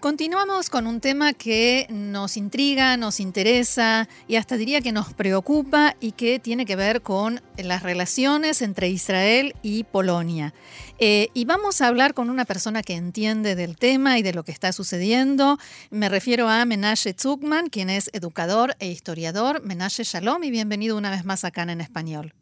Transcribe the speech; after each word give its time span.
Continuamos 0.00 0.70
con 0.70 0.86
un 0.86 1.02
tema 1.02 1.34
que 1.34 1.86
nos 1.90 2.38
intriga, 2.38 2.96
nos 2.96 3.20
interesa 3.20 4.08
y 4.26 4.36
hasta 4.36 4.56
diría 4.56 4.80
que 4.80 4.92
nos 4.92 5.12
preocupa 5.12 5.94
y 6.00 6.12
que 6.12 6.38
tiene 6.38 6.64
que 6.64 6.74
ver 6.74 7.02
con 7.02 7.40
las 7.62 7.82
relaciones 7.82 8.62
entre 8.62 8.88
Israel 8.88 9.52
y 9.62 9.84
Polonia. 9.84 10.54
Eh, 10.98 11.28
y 11.34 11.44
vamos 11.44 11.82
a 11.82 11.88
hablar 11.88 12.14
con 12.14 12.30
una 12.30 12.46
persona 12.46 12.82
que 12.82 12.94
entiende 12.94 13.54
del 13.54 13.76
tema 13.76 14.18
y 14.18 14.22
de 14.22 14.32
lo 14.32 14.42
que 14.42 14.52
está 14.52 14.72
sucediendo. 14.72 15.58
Me 15.90 16.08
refiero 16.08 16.48
a 16.48 16.64
Menashe 16.64 17.12
Zugman, 17.12 17.68
quien 17.68 17.90
es 17.90 18.08
educador 18.14 18.76
e 18.80 18.88
historiador. 18.88 19.62
Menashe 19.62 20.04
Shalom 20.04 20.42
y 20.44 20.50
bienvenido 20.50 20.96
una 20.96 21.10
vez 21.10 21.26
más 21.26 21.44
acá 21.44 21.64
en 21.64 21.82
español. 21.82 22.32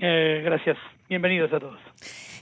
Eh, 0.00 0.42
gracias, 0.44 0.76
bienvenidos 1.08 1.52
a 1.52 1.58
todos. 1.58 1.80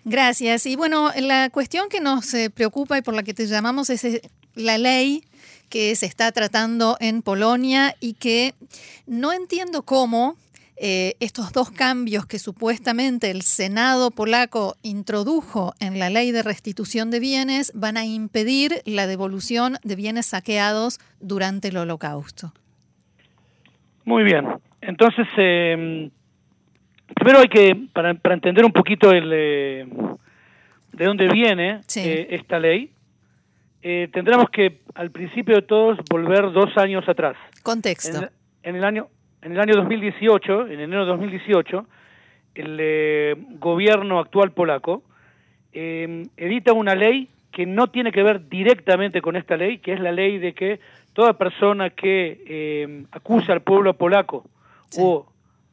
Gracias. 0.04 0.66
Y 0.66 0.76
bueno, 0.76 1.10
la 1.18 1.48
cuestión 1.48 1.88
que 1.88 2.00
nos 2.00 2.34
eh, 2.34 2.50
preocupa 2.50 2.98
y 2.98 3.02
por 3.02 3.14
la 3.14 3.22
que 3.22 3.32
te 3.32 3.46
llamamos 3.46 3.88
es 3.88 4.20
la 4.54 4.78
ley 4.78 5.24
que 5.68 5.94
se 5.96 6.06
está 6.06 6.30
tratando 6.32 6.96
en 7.00 7.22
Polonia 7.22 7.94
y 8.00 8.14
que 8.14 8.54
no 9.06 9.32
entiendo 9.32 9.82
cómo 9.82 10.36
eh, 10.76 11.14
estos 11.20 11.52
dos 11.52 11.70
cambios 11.70 12.26
que 12.26 12.38
supuestamente 12.38 13.30
el 13.30 13.42
Senado 13.42 14.10
polaco 14.10 14.76
introdujo 14.82 15.74
en 15.80 15.98
la 15.98 16.10
ley 16.10 16.32
de 16.32 16.42
restitución 16.42 17.10
de 17.10 17.20
bienes 17.20 17.72
van 17.74 17.96
a 17.96 18.04
impedir 18.04 18.82
la 18.84 19.06
devolución 19.06 19.78
de 19.84 19.96
bienes 19.96 20.26
saqueados 20.26 20.98
durante 21.20 21.68
el 21.68 21.76
holocausto. 21.76 22.52
Muy 24.04 24.24
bien. 24.24 24.46
Entonces, 24.80 25.28
eh, 25.36 26.10
primero 27.14 27.38
hay 27.38 27.48
que, 27.48 27.76
para, 27.92 28.14
para 28.14 28.34
entender 28.34 28.64
un 28.64 28.72
poquito 28.72 29.12
el, 29.12 29.30
eh, 29.32 29.86
de 30.92 31.04
dónde 31.04 31.28
viene 31.28 31.80
Sí. 31.86 32.00
eh, 32.00 32.26
esta 32.30 32.58
ley, 32.58 32.90
eh, 33.82 34.08
tendremos 34.12 34.48
que, 34.50 34.80
al 34.94 35.10
principio 35.10 35.56
de 35.56 35.62
todos, 35.62 35.98
volver 36.10 36.52
dos 36.52 36.76
años 36.76 37.08
atrás. 37.08 37.36
Contexto. 37.62 38.18
En, 38.18 38.30
en 38.62 38.76
el 38.76 38.84
año 38.84 39.08
en 39.42 39.52
el 39.52 39.60
año 39.60 39.74
2018, 39.74 40.68
en 40.68 40.80
enero 40.80 41.04
de 41.04 41.10
2018, 41.10 41.86
el 42.54 42.76
eh, 42.80 43.34
gobierno 43.58 44.20
actual 44.20 44.52
polaco 44.52 45.02
eh, 45.72 46.26
edita 46.36 46.72
una 46.72 46.94
ley 46.94 47.28
que 47.50 47.66
no 47.66 47.88
tiene 47.88 48.12
que 48.12 48.22
ver 48.22 48.48
directamente 48.48 49.20
con 49.20 49.36
esta 49.36 49.56
ley, 49.56 49.78
que 49.78 49.92
es 49.92 50.00
la 50.00 50.12
ley 50.12 50.38
de 50.38 50.54
que 50.54 50.80
toda 51.12 51.36
persona 51.36 51.90
que 51.90 52.42
eh, 52.46 53.04
acusa 53.10 53.52
al 53.52 53.62
pueblo 53.62 53.94
polaco 53.94 54.44
Sí. 54.90 55.00
o 55.02 55.26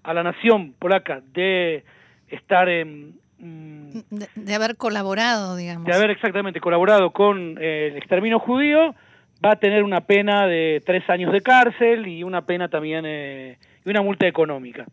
a 0.04 0.14
la 0.14 0.24
nación 0.24 0.74
polaca 0.80 1.22
de 1.34 1.84
estar 2.30 2.70
en 2.70 3.20
de, 3.40 4.28
de 4.36 4.54
haber 4.54 4.76
colaborado, 4.76 5.56
digamos. 5.56 5.86
de 5.86 5.94
haber 5.94 6.09
exactamente 6.12 6.59
colaborado 6.59 7.12
con 7.12 7.58
eh, 7.59 7.88
el 7.92 7.98
exterminio 7.98 8.40
judío, 8.40 8.94
va 9.44 9.54
a 9.54 9.56
tener 9.56 9.84
una 9.84 10.02
pena 10.02 10.46
de 10.48 10.81
tres 10.86 11.09
años 11.09 11.31
de 11.31 11.42
cárcel 11.42 12.08
y 12.08 12.23
una 12.23 12.46
pena 12.46 12.68
también 12.68 13.06
eh, 13.08 13.58
y 13.86 13.90
una 13.90 14.02
multa 14.02 14.28
económica. 14.28 14.86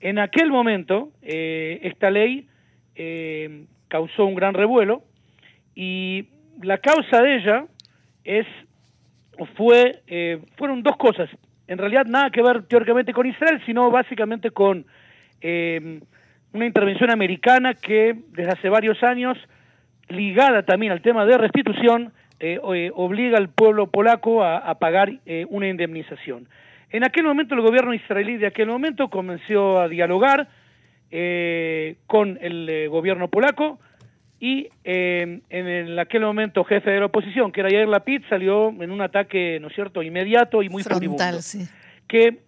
En 0.00 0.18
aquel 0.18 0.50
momento, 0.50 1.10
eh, 1.20 1.80
esta 1.82 2.10
ley 2.10 2.48
eh, 2.94 3.66
causó 3.88 4.24
un 4.24 4.34
gran 4.34 4.54
revuelo 4.54 5.02
y 5.74 6.28
la 6.62 6.78
causa 6.78 7.20
de 7.20 7.36
ella 7.36 7.66
es 8.24 8.46
o 9.38 9.44
fue 9.44 10.02
eh, 10.06 10.40
fueron 10.56 10.82
dos 10.82 10.96
cosas. 10.96 11.28
En 11.66 11.76
realidad 11.76 12.06
nada 12.06 12.30
que 12.30 12.42
ver 12.42 12.62
teóricamente 12.66 13.12
con 13.12 13.26
Israel, 13.26 13.60
sino 13.66 13.90
básicamente 13.90 14.50
con 14.50 14.86
eh, 15.42 16.00
una 16.52 16.66
intervención 16.66 17.10
americana 17.10 17.74
que 17.74 18.16
desde 18.32 18.50
hace 18.52 18.68
varios 18.68 19.02
años, 19.02 19.36
ligada 20.08 20.62
también 20.62 20.92
al 20.92 21.02
tema 21.02 21.24
de 21.26 21.36
restitución, 21.38 22.12
eh, 22.40 22.58
eh, 22.74 22.90
obliga 22.94 23.36
al 23.36 23.48
pueblo 23.48 23.88
polaco 23.88 24.42
a, 24.42 24.58
a 24.58 24.78
pagar 24.78 25.12
eh, 25.26 25.44
una 25.50 25.68
indemnización. 25.68 26.48
En 26.90 27.04
aquel 27.04 27.24
momento 27.24 27.54
el 27.54 27.60
gobierno 27.60 27.92
israelí 27.92 28.36
de 28.38 28.46
aquel 28.46 28.68
momento 28.68 29.08
comenzó 29.08 29.80
a 29.80 29.88
dialogar 29.88 30.48
con 32.06 32.38
el 32.40 32.88
gobierno 32.90 33.28
polaco 33.28 33.78
y 34.40 34.68
en 34.84 35.42
el- 35.50 35.98
aquel 35.98 36.20
momento 36.22 36.64
jefe 36.64 36.90
de 36.90 37.00
la 37.00 37.06
oposición, 37.06 37.50
que 37.50 37.60
era 37.60 37.70
Yair 37.70 37.88
Lapid, 37.88 38.22
salió 38.28 38.68
en 38.68 38.90
un 38.90 39.00
ataque, 39.00 39.58
¿no 39.60 39.68
es 39.68 39.74
cierto?, 39.74 40.02
inmediato 40.02 40.62
y 40.62 40.68
muy 40.68 40.82
Frontal, 40.82 41.42
sí. 41.42 41.66
que 42.06 42.38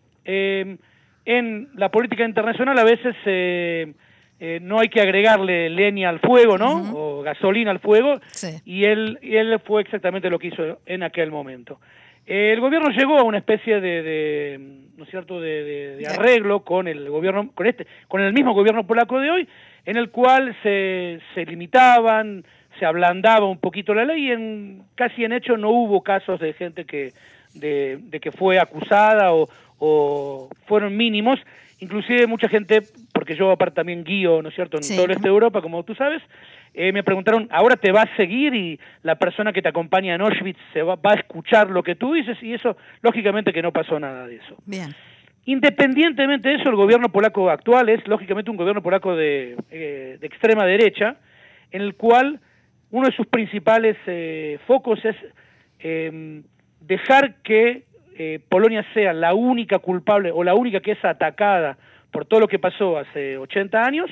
en 1.38 1.68
la 1.74 1.90
política 1.90 2.24
internacional 2.24 2.78
a 2.78 2.84
veces 2.84 3.14
eh, 3.26 3.92
eh, 4.40 4.58
no 4.62 4.80
hay 4.80 4.88
que 4.88 5.00
agregarle 5.00 5.68
leña 5.70 6.08
al 6.08 6.18
fuego, 6.20 6.56
¿no? 6.58 6.92
O 6.94 7.22
gasolina 7.22 7.70
al 7.70 7.78
fuego. 7.80 8.20
Sí. 8.28 8.60
Y 8.64 8.84
él, 8.84 9.18
y 9.22 9.36
él 9.36 9.58
fue 9.64 9.82
exactamente 9.82 10.30
lo 10.30 10.38
que 10.38 10.48
hizo 10.48 10.78
en 10.86 11.02
aquel 11.02 11.30
momento. 11.30 11.78
Eh, 12.26 12.52
el 12.52 12.60
gobierno 12.60 12.88
llegó 12.90 13.18
a 13.18 13.22
una 13.22 13.38
especie 13.38 13.80
de, 13.80 14.02
de, 14.02 14.58
¿no 14.96 15.04
es 15.04 15.10
cierto?, 15.10 15.40
de, 15.40 15.64
de- 15.64 15.96
de 15.96 16.02
Ya. 16.04 16.10
arreglo 16.10 16.60
con 16.64 16.86
el 16.88 17.08
gobierno, 17.10 17.50
con 17.54 17.66
este, 17.66 17.86
con 18.08 18.20
el 18.20 18.32
mismo 18.32 18.52
gobierno 18.54 18.86
polaco 18.86 19.18
de 19.20 19.30
hoy, 19.30 19.48
en 19.84 19.96
el 19.96 20.10
cual 20.10 20.54
se, 20.62 21.18
se 21.34 21.44
limitaban, 21.46 22.44
se 22.78 22.86
ablandaba 22.86 23.46
un 23.46 23.58
poquito 23.58 23.94
la 23.94 24.04
ley 24.04 24.28
y 24.28 24.30
en, 24.30 24.82
casi 24.94 25.24
en 25.24 25.32
hecho 25.32 25.56
no 25.56 25.70
hubo 25.70 26.02
casos 26.02 26.38
de 26.40 26.52
gente 26.52 26.84
que, 26.84 27.12
de, 27.54 27.98
de 28.00 28.20
que 28.20 28.32
fue 28.32 28.58
acusada 28.58 29.32
o, 29.32 29.48
o 29.78 30.48
fueron 30.66 30.96
mínimos, 30.96 31.38
inclusive 31.80 32.26
mucha 32.26 32.48
gente, 32.48 32.82
porque 33.12 33.34
yo 33.34 33.50
aparte 33.50 33.76
también 33.76 34.04
guío, 34.04 34.42
¿no 34.42 34.48
es 34.50 34.54
cierto?, 34.54 34.76
en 34.76 34.82
Sí. 34.84 34.94
todo 34.94 35.06
el 35.06 35.12
este 35.12 35.22
de 35.24 35.28
Europa, 35.30 35.62
como 35.62 35.82
tú 35.82 35.94
sabes, 35.94 36.22
eh, 36.74 36.92
me 36.92 37.02
preguntaron, 37.02 37.48
¿ahora 37.50 37.76
te 37.76 37.90
va 37.90 38.02
a 38.02 38.16
seguir 38.16 38.54
y 38.54 38.78
la 39.02 39.16
persona 39.16 39.52
que 39.52 39.60
te 39.62 39.68
acompaña 39.68 40.14
en 40.14 40.20
Auschwitz 40.20 40.58
se 40.72 40.82
va, 40.82 40.94
va 40.96 41.12
a 41.12 41.16
escuchar 41.16 41.68
lo 41.70 41.82
que 41.82 41.96
tú 41.96 42.12
dices? 42.12 42.40
Y 42.42 42.54
eso, 42.54 42.76
lógicamente 43.02 43.52
que 43.52 43.62
no 43.62 43.72
pasó 43.72 43.98
nada 43.98 44.26
de 44.28 44.36
eso. 44.36 44.56
Bien. 44.66 44.94
Independientemente 45.46 46.48
de 46.50 46.56
eso, 46.56 46.68
el 46.68 46.76
gobierno 46.76 47.08
polaco 47.08 47.50
actual 47.50 47.88
es 47.88 48.06
lógicamente 48.06 48.50
un 48.50 48.56
gobierno 48.56 48.82
polaco 48.82 49.16
de, 49.16 49.56
eh, 49.70 50.18
de 50.20 50.26
extrema 50.26 50.64
derecha, 50.64 51.16
en 51.72 51.82
el 51.82 51.94
cual 51.96 52.38
uno 52.92 53.06
de 53.08 53.16
sus 53.16 53.26
principales 53.26 53.96
eh, 54.06 54.58
focos 54.66 55.04
es 55.04 55.16
eh, 55.80 56.42
dejar 56.80 57.36
que 57.42 57.84
eh, 58.16 58.40
Polonia 58.48 58.84
sea 58.92 59.12
la 59.12 59.34
única 59.34 59.78
culpable 59.78 60.30
o 60.32 60.44
la 60.44 60.54
única 60.54 60.80
que 60.80 60.92
es 60.92 61.04
atacada 61.04 61.78
por 62.10 62.24
todo 62.24 62.40
lo 62.40 62.48
que 62.48 62.58
pasó 62.58 62.98
hace 62.98 63.38
80 63.38 63.82
años 63.82 64.10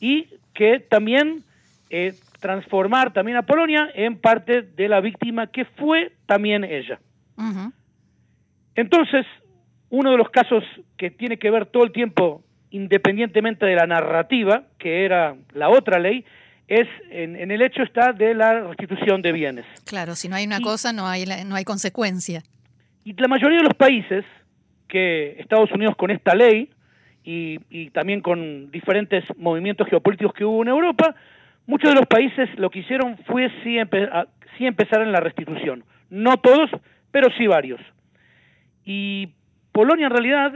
y 0.00 0.28
que 0.52 0.80
también 0.80 1.42
eh, 1.90 2.14
transformar 2.40 3.12
también 3.12 3.36
a 3.36 3.42
Polonia 3.42 3.90
en 3.94 4.18
parte 4.18 4.62
de 4.62 4.88
la 4.88 5.00
víctima 5.00 5.46
que 5.46 5.64
fue 5.64 6.12
también 6.26 6.64
ella. 6.64 6.98
Entonces, 8.74 9.26
uno 9.88 10.10
de 10.10 10.18
los 10.18 10.30
casos 10.30 10.62
que 10.96 11.10
tiene 11.10 11.38
que 11.38 11.50
ver 11.50 11.66
todo 11.66 11.84
el 11.84 11.92
tiempo, 11.92 12.42
independientemente 12.70 13.66
de 13.66 13.74
la 13.74 13.86
narrativa, 13.86 14.64
que 14.78 15.04
era 15.04 15.36
la 15.52 15.70
otra 15.70 15.98
ley, 15.98 16.24
es 16.70 16.88
en, 17.10 17.34
en 17.36 17.50
el 17.50 17.60
hecho 17.62 17.82
está 17.82 18.12
de 18.12 18.32
la 18.32 18.60
restitución 18.60 19.20
de 19.22 19.32
bienes. 19.32 19.66
Claro, 19.84 20.14
si 20.14 20.28
no 20.28 20.36
hay 20.36 20.46
una 20.46 20.58
Y- 20.60 20.62
cosa, 20.62 20.92
no 20.92 21.06
hay, 21.06 21.26
la- 21.26 21.44
no 21.44 21.56
hay 21.56 21.64
consecuencia. 21.64 22.42
Y 23.04 23.12
la 23.20 23.28
mayoría 23.28 23.58
de 23.58 23.64
los 23.64 23.74
países 23.74 24.24
que 24.88 25.36
Estados 25.40 25.70
Unidos 25.72 25.96
con 25.96 26.10
esta 26.10 26.34
ley 26.34 26.70
y, 27.24 27.58
y 27.70 27.90
también 27.90 28.20
con 28.22 28.70
diferentes 28.70 29.24
movimientos 29.36 29.88
geopolíticos 29.88 30.32
que 30.32 30.44
hubo 30.44 30.62
en 30.62 30.68
Europa, 30.68 31.14
muchos 31.66 31.90
de 31.90 31.96
los 31.96 32.06
países 32.06 32.48
lo 32.56 32.70
que 32.70 32.78
hicieron 32.80 33.18
fue 33.26 33.50
sí, 33.64 33.74
empe- 33.76 34.08
a- 34.10 34.28
sí 34.56 34.64
empezar 34.66 35.02
en 35.02 35.12
la 35.12 35.20
restitución. 35.20 35.84
No 36.08 36.36
todos, 36.38 36.70
pero 37.10 37.28
sí 37.36 37.46
varios. 37.46 37.80
Y 38.84 39.30
Polonia 39.72 40.06
en 40.06 40.12
realidad 40.12 40.52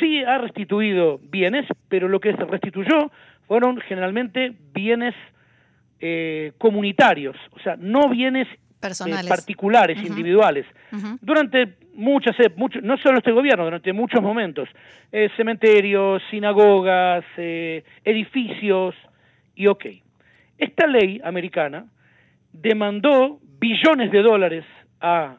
sí 0.00 0.22
ha 0.24 0.38
restituido 0.38 1.18
bienes, 1.22 1.66
pero 1.88 2.08
lo 2.08 2.20
que 2.20 2.32
se 2.34 2.44
restituyó 2.44 3.10
fueron 3.46 3.78
generalmente 3.82 4.54
bienes 4.72 5.14
eh, 6.00 6.52
comunitarios, 6.58 7.36
o 7.52 7.58
sea, 7.60 7.76
no 7.78 8.08
bienes 8.08 8.46
eh, 8.48 8.58
Personales. 8.80 9.28
particulares, 9.28 9.96
individuales. 10.04 10.66
Durante 11.22 11.74
muchas, 11.94 12.36
ep- 12.38 12.56
mucho- 12.56 12.80
no 12.82 12.98
solo 12.98 13.18
este 13.18 13.32
gobierno, 13.32 13.64
durante 13.64 13.92
muchos 13.94 14.20
momentos, 14.20 14.68
eh, 15.10 15.30
cementerios, 15.36 16.22
sinagogas, 16.30 17.24
edificios, 18.04 18.94
y 19.54 19.66
ok. 19.68 19.86
Esta 20.58 20.86
ley 20.86 21.20
americana 21.24 21.86
demandó 22.52 23.38
billones 23.58 24.10
de 24.10 24.22
dólares 24.22 24.64
a 25.00 25.36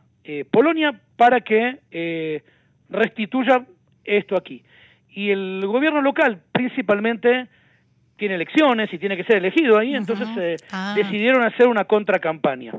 Polonia 0.52 1.00
para 1.18 1.42
que 1.42 2.42
restituya 2.90 3.66
esto 4.04 4.36
aquí. 4.36 4.64
Y 5.10 5.30
el 5.30 5.62
gobierno 5.66 6.02
local 6.02 6.42
principalmente 6.52 7.48
tiene 8.18 8.36
elecciones 8.36 8.92
y 8.94 8.98
tiene 8.98 9.18
que 9.18 9.24
ser 9.24 9.38
elegido 9.38 9.78
ahí, 9.78 9.96
entonces 9.96 10.28
eh, 10.38 10.56
Ah. 10.72 10.94
decidieron 10.96 11.44
hacer 11.44 11.68
una 11.68 11.86
contracampaña. 11.86 12.74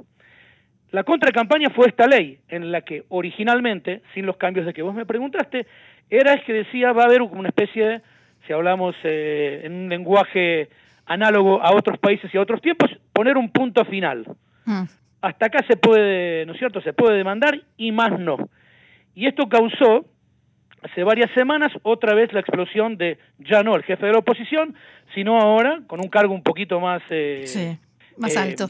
la 0.92 1.02
contracampaña 1.04 1.68
fue 1.70 1.88
esta 1.88 2.06
ley, 2.06 2.38
en 2.48 2.70
la 2.72 2.80
que 2.80 3.04
originalmente, 3.08 4.00
sin 4.14 4.24
los 4.24 4.36
cambios 4.38 4.64
de 4.64 4.72
que 4.72 4.80
vos 4.82 4.94
me 4.94 5.04
preguntaste, 5.04 5.66
era 6.08 6.32
es 6.34 6.44
que 6.44 6.52
decía 6.54 6.92
va 6.92 7.02
a 7.02 7.06
haber 7.06 7.20
una 7.22 7.48
especie 7.48 7.84
de, 7.86 8.00
si 8.46 8.52
hablamos 8.52 8.94
eh, 9.02 9.62
en 9.64 9.72
un 9.74 9.88
lenguaje 9.90 10.68
análogo 11.04 11.60
a 11.60 11.74
otros 11.74 11.98
países 11.98 12.32
y 12.32 12.38
a 12.38 12.40
otros 12.40 12.62
tiempos, 12.62 12.88
poner 13.12 13.36
un 13.36 13.50
punto 13.50 13.84
final. 13.84 14.24
Mm. 14.64 14.84
Hasta 15.20 15.46
acá 15.46 15.58
se 15.68 15.76
puede, 15.76 16.46
¿no 16.46 16.52
es 16.52 16.58
cierto?, 16.58 16.80
se 16.80 16.92
puede 16.92 17.16
demandar 17.18 17.60
y 17.76 17.92
más 17.92 18.18
no. 18.18 18.36
Y 19.14 19.26
esto 19.26 19.48
causó, 19.48 20.06
hace 20.86 21.04
varias 21.04 21.30
semanas, 21.32 21.72
otra 21.82 22.14
vez 22.14 22.32
la 22.32 22.40
explosión 22.40 22.96
de, 22.96 23.18
ya 23.38 23.62
no 23.62 23.74
el 23.74 23.82
jefe 23.82 24.06
de 24.06 24.12
la 24.12 24.18
oposición, 24.18 24.74
sino 25.14 25.38
ahora, 25.38 25.80
con 25.86 26.00
un 26.00 26.08
cargo 26.08 26.34
un 26.34 26.42
poquito 26.42 26.80
más... 26.80 27.02
Eh, 27.10 27.42
sí, 27.46 27.78
más 28.16 28.34
eh, 28.36 28.38
alto. 28.38 28.68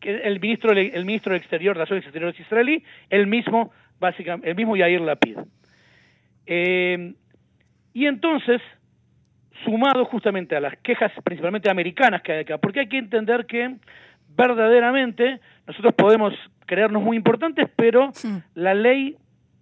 Que 0.00 0.16
el 0.16 0.38
ministro, 0.40 0.72
el 0.72 1.04
ministro 1.04 1.32
de 1.32 1.38
Exterior, 1.38 1.74
de 1.74 1.78
Relaciones 1.78 2.04
Exteriores 2.04 2.38
israelí, 2.38 2.84
el 3.08 3.26
mismo, 3.26 3.72
básicamente, 3.98 4.50
el 4.50 4.56
mismo 4.56 4.76
Yair 4.76 5.00
Lapid. 5.00 5.38
Eh, 6.46 7.14
y 7.94 8.06
entonces, 8.06 8.60
sumado 9.64 10.04
justamente 10.04 10.56
a 10.56 10.60
las 10.60 10.76
quejas 10.78 11.10
principalmente 11.22 11.70
americanas 11.70 12.22
que 12.22 12.32
hay 12.32 12.40
acá, 12.40 12.58
porque 12.58 12.80
hay 12.80 12.88
que 12.88 12.98
entender 12.98 13.46
que 13.46 13.76
verdaderamente 14.36 15.40
nosotros 15.66 15.94
podemos 15.94 16.34
creernos 16.66 17.02
muy 17.02 17.16
importantes, 17.16 17.68
pero 17.76 18.10
la 18.54 18.74
ley 18.74 19.16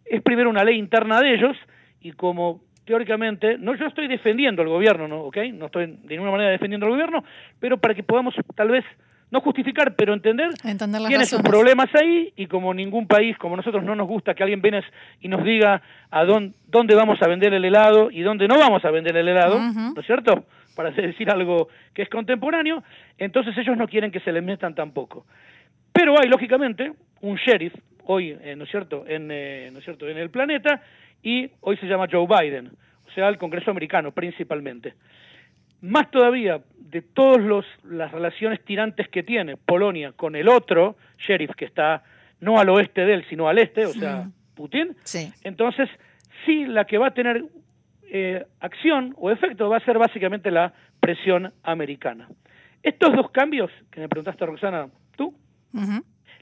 es 0.04 0.22
primero 0.22 0.50
una 0.50 0.64
ley 0.64 0.78
interna 0.78 1.20
de 1.20 1.34
ellos 1.34 1.56
y 2.00 2.12
como 2.12 2.60
teóricamente, 2.84 3.58
no 3.58 3.74
yo 3.74 3.86
estoy 3.86 4.08
defendiendo 4.08 4.62
al 4.62 4.68
gobierno, 4.68 5.06
¿no? 5.08 5.22
¿ok? 5.22 5.38
No 5.54 5.66
estoy 5.66 5.86
de 5.86 6.14
ninguna 6.14 6.32
manera 6.32 6.50
defendiendo 6.50 6.86
al 6.86 6.92
gobierno, 6.92 7.24
pero 7.60 7.78
para 7.78 7.94
que 7.94 8.02
podamos 8.02 8.34
tal 8.54 8.68
vez 8.68 8.84
no 9.30 9.40
justificar, 9.40 9.94
pero 9.96 10.12
entender, 10.12 10.50
entender 10.62 11.00
tiene 11.06 11.24
sus 11.24 11.40
problemas 11.40 11.88
ahí 11.94 12.32
y 12.36 12.46
como 12.46 12.74
ningún 12.74 13.06
país, 13.06 13.36
como 13.38 13.56
nosotros 13.56 13.82
no 13.82 13.94
nos 13.94 14.06
gusta 14.06 14.34
que 14.34 14.42
alguien 14.42 14.60
venga 14.60 14.82
y 15.20 15.28
nos 15.28 15.42
diga 15.42 15.80
a 16.10 16.24
dónde, 16.24 16.54
dónde 16.66 16.94
vamos 16.94 17.18
a 17.22 17.28
vender 17.28 17.54
el 17.54 17.64
helado 17.64 18.10
y 18.10 18.20
dónde 18.20 18.46
no 18.46 18.58
vamos 18.58 18.84
a 18.84 18.90
vender 18.90 19.16
el 19.16 19.26
helado, 19.26 19.58
¿no 19.58 19.98
es 19.98 20.06
cierto? 20.06 20.44
Para 20.76 20.90
decir 20.90 21.30
algo 21.30 21.68
que 21.94 22.02
es 22.02 22.10
contemporáneo, 22.10 22.82
entonces 23.16 23.56
ellos 23.56 23.76
no 23.78 23.88
quieren 23.88 24.10
que 24.10 24.20
se 24.20 24.32
les 24.32 24.42
metan 24.42 24.74
tampoco. 24.74 25.24
Pero 25.94 26.14
hay, 26.20 26.28
lógicamente, 26.28 26.92
un 27.22 27.36
sheriff 27.36 27.72
hoy, 28.06 28.36
eh, 28.40 28.54
¿no 28.56 28.64
es 28.64 28.70
cierto?, 28.70 29.04
en, 29.06 29.30
eh, 29.30 29.70
¿no 29.72 29.78
es 29.78 29.84
cierto?, 29.84 30.08
en 30.08 30.18
el 30.18 30.30
planeta 30.30 30.82
y 31.22 31.50
hoy 31.60 31.76
se 31.76 31.86
llama 31.86 32.06
Joe 32.10 32.26
Biden, 32.26 32.68
o 33.06 33.10
sea, 33.14 33.28
el 33.28 33.38
Congreso 33.38 33.70
americano 33.70 34.12
principalmente. 34.12 34.94
Más 35.80 36.10
todavía, 36.10 36.60
de 36.78 37.02
todas 37.02 37.64
las 37.84 38.12
relaciones 38.12 38.64
tirantes 38.64 39.08
que 39.08 39.22
tiene 39.22 39.56
Polonia 39.56 40.12
con 40.12 40.36
el 40.36 40.48
otro 40.48 40.96
sheriff 41.18 41.54
que 41.56 41.64
está 41.64 42.04
no 42.40 42.58
al 42.58 42.68
oeste 42.68 43.04
de 43.04 43.14
él, 43.14 43.24
sino 43.28 43.48
al 43.48 43.58
este, 43.58 43.86
o 43.86 43.92
sea, 43.92 44.28
Putin, 44.54 44.96
sí. 45.04 45.32
entonces 45.42 45.88
sí 46.44 46.66
la 46.66 46.84
que 46.84 46.98
va 46.98 47.08
a 47.08 47.14
tener 47.14 47.44
eh, 48.14 48.44
acción 48.60 49.14
o 49.16 49.30
efecto 49.30 49.68
va 49.68 49.78
a 49.78 49.84
ser 49.84 49.98
básicamente 49.98 50.50
la 50.50 50.72
presión 51.00 51.52
americana. 51.62 52.28
Estos 52.82 53.14
dos 53.14 53.30
cambios, 53.30 53.70
que 53.90 54.00
me 54.00 54.08
preguntaste 54.08 54.44
Roxana, 54.44 54.88
tú, 55.16 55.34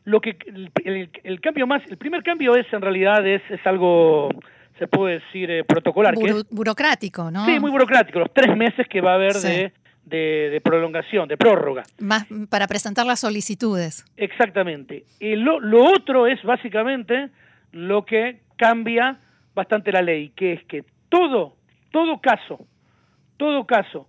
lo 0.04 0.20
que 0.20 0.36
el, 0.84 1.40
cambio 1.40 1.66
más, 1.66 1.82
el 1.90 1.96
primer 1.96 2.22
cambio 2.22 2.56
es 2.56 2.66
en 2.72 2.80
realidad 2.80 3.26
es, 3.26 3.42
es 3.50 3.64
algo 3.66 4.30
se 4.78 4.86
puede 4.86 5.20
decir 5.20 5.50
eh, 5.50 5.62
protocolar. 5.62 6.14
burocrático, 6.50 7.30
¿no? 7.30 7.44
Sí, 7.44 7.60
muy 7.60 7.70
burocrático, 7.70 8.18
los 8.18 8.32
tres 8.32 8.56
meses 8.56 8.88
que 8.88 9.02
va 9.02 9.12
a 9.12 9.14
haber 9.16 9.34
de, 9.34 9.72
de, 10.04 10.60
prolongación, 10.64 11.28
de 11.28 11.36
prórroga. 11.36 11.82
Más 11.98 12.26
para 12.48 12.66
presentar 12.66 13.04
las 13.04 13.20
solicitudes. 13.20 14.06
Exactamente. 14.16 15.04
Y 15.18 15.36
lo, 15.36 15.60
lo 15.60 15.84
otro 15.84 16.26
es 16.26 16.42
básicamente 16.42 17.28
lo 17.72 18.06
que 18.06 18.40
cambia 18.56 19.18
bastante 19.54 19.92
la 19.92 20.00
ley, 20.00 20.30
que 20.30 20.54
es 20.54 20.64
que 20.64 20.84
todo, 21.10 21.56
todo 21.90 22.18
caso, 22.20 22.66
todo 23.36 23.66
caso 23.66 24.06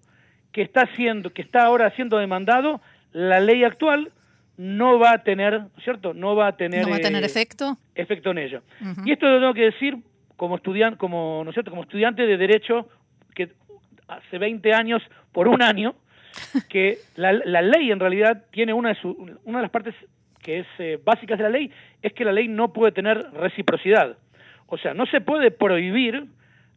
que 0.53 0.61
está 0.61 0.87
siendo, 0.95 1.31
que 1.31 1.41
está 1.41 1.63
ahora 1.63 1.91
siendo 1.95 2.17
demandado, 2.17 2.81
la 3.11 3.39
ley 3.39 3.63
actual 3.63 4.11
no 4.57 4.99
va 4.99 5.13
a 5.13 5.23
tener, 5.23 5.61
¿cierto? 5.83 6.13
No 6.13 6.35
va 6.35 6.47
a 6.47 6.57
tener, 6.57 6.83
¿No 6.83 6.91
va 6.91 6.97
a 6.97 6.99
tener 6.99 7.23
eh, 7.23 7.25
efecto? 7.25 7.77
efecto 7.95 8.31
en 8.31 8.37
ella. 8.37 8.61
Y 9.05 9.11
esto 9.11 9.27
lo 9.27 9.39
tengo 9.39 9.53
que 9.53 9.71
decir 9.71 9.97
como 10.35 10.55
estudiante, 10.55 10.97
como, 10.97 11.43
¿no 11.45 11.51
cierto? 11.51 11.71
como 11.71 11.83
estudiante 11.83 12.25
de 12.25 12.37
Derecho, 12.37 12.87
que 13.35 13.49
hace 14.07 14.37
20 14.37 14.73
años, 14.73 15.01
por 15.31 15.47
un 15.47 15.61
año, 15.61 15.95
que 16.69 16.99
la, 17.15 17.33
ley 17.33 17.91
en 17.91 17.99
realidad 17.99 18.45
tiene 18.51 18.73
una 18.73 18.89
de, 18.89 18.97
una 19.43 19.59
de 19.59 19.61
las 19.61 19.71
partes 19.71 19.95
que 20.41 20.59
es 20.59 20.67
eh, 20.79 20.99
básicas 21.03 21.37
de 21.37 21.43
la 21.43 21.49
ley, 21.49 21.71
es 22.01 22.13
que 22.13 22.25
la 22.25 22.31
ley 22.31 22.47
no 22.47 22.73
puede 22.73 22.91
tener 22.91 23.17
reciprocidad. 23.33 24.17
O 24.67 24.77
sea, 24.77 24.93
no 24.93 25.05
se 25.05 25.21
puede 25.21 25.51
prohibir 25.51 26.25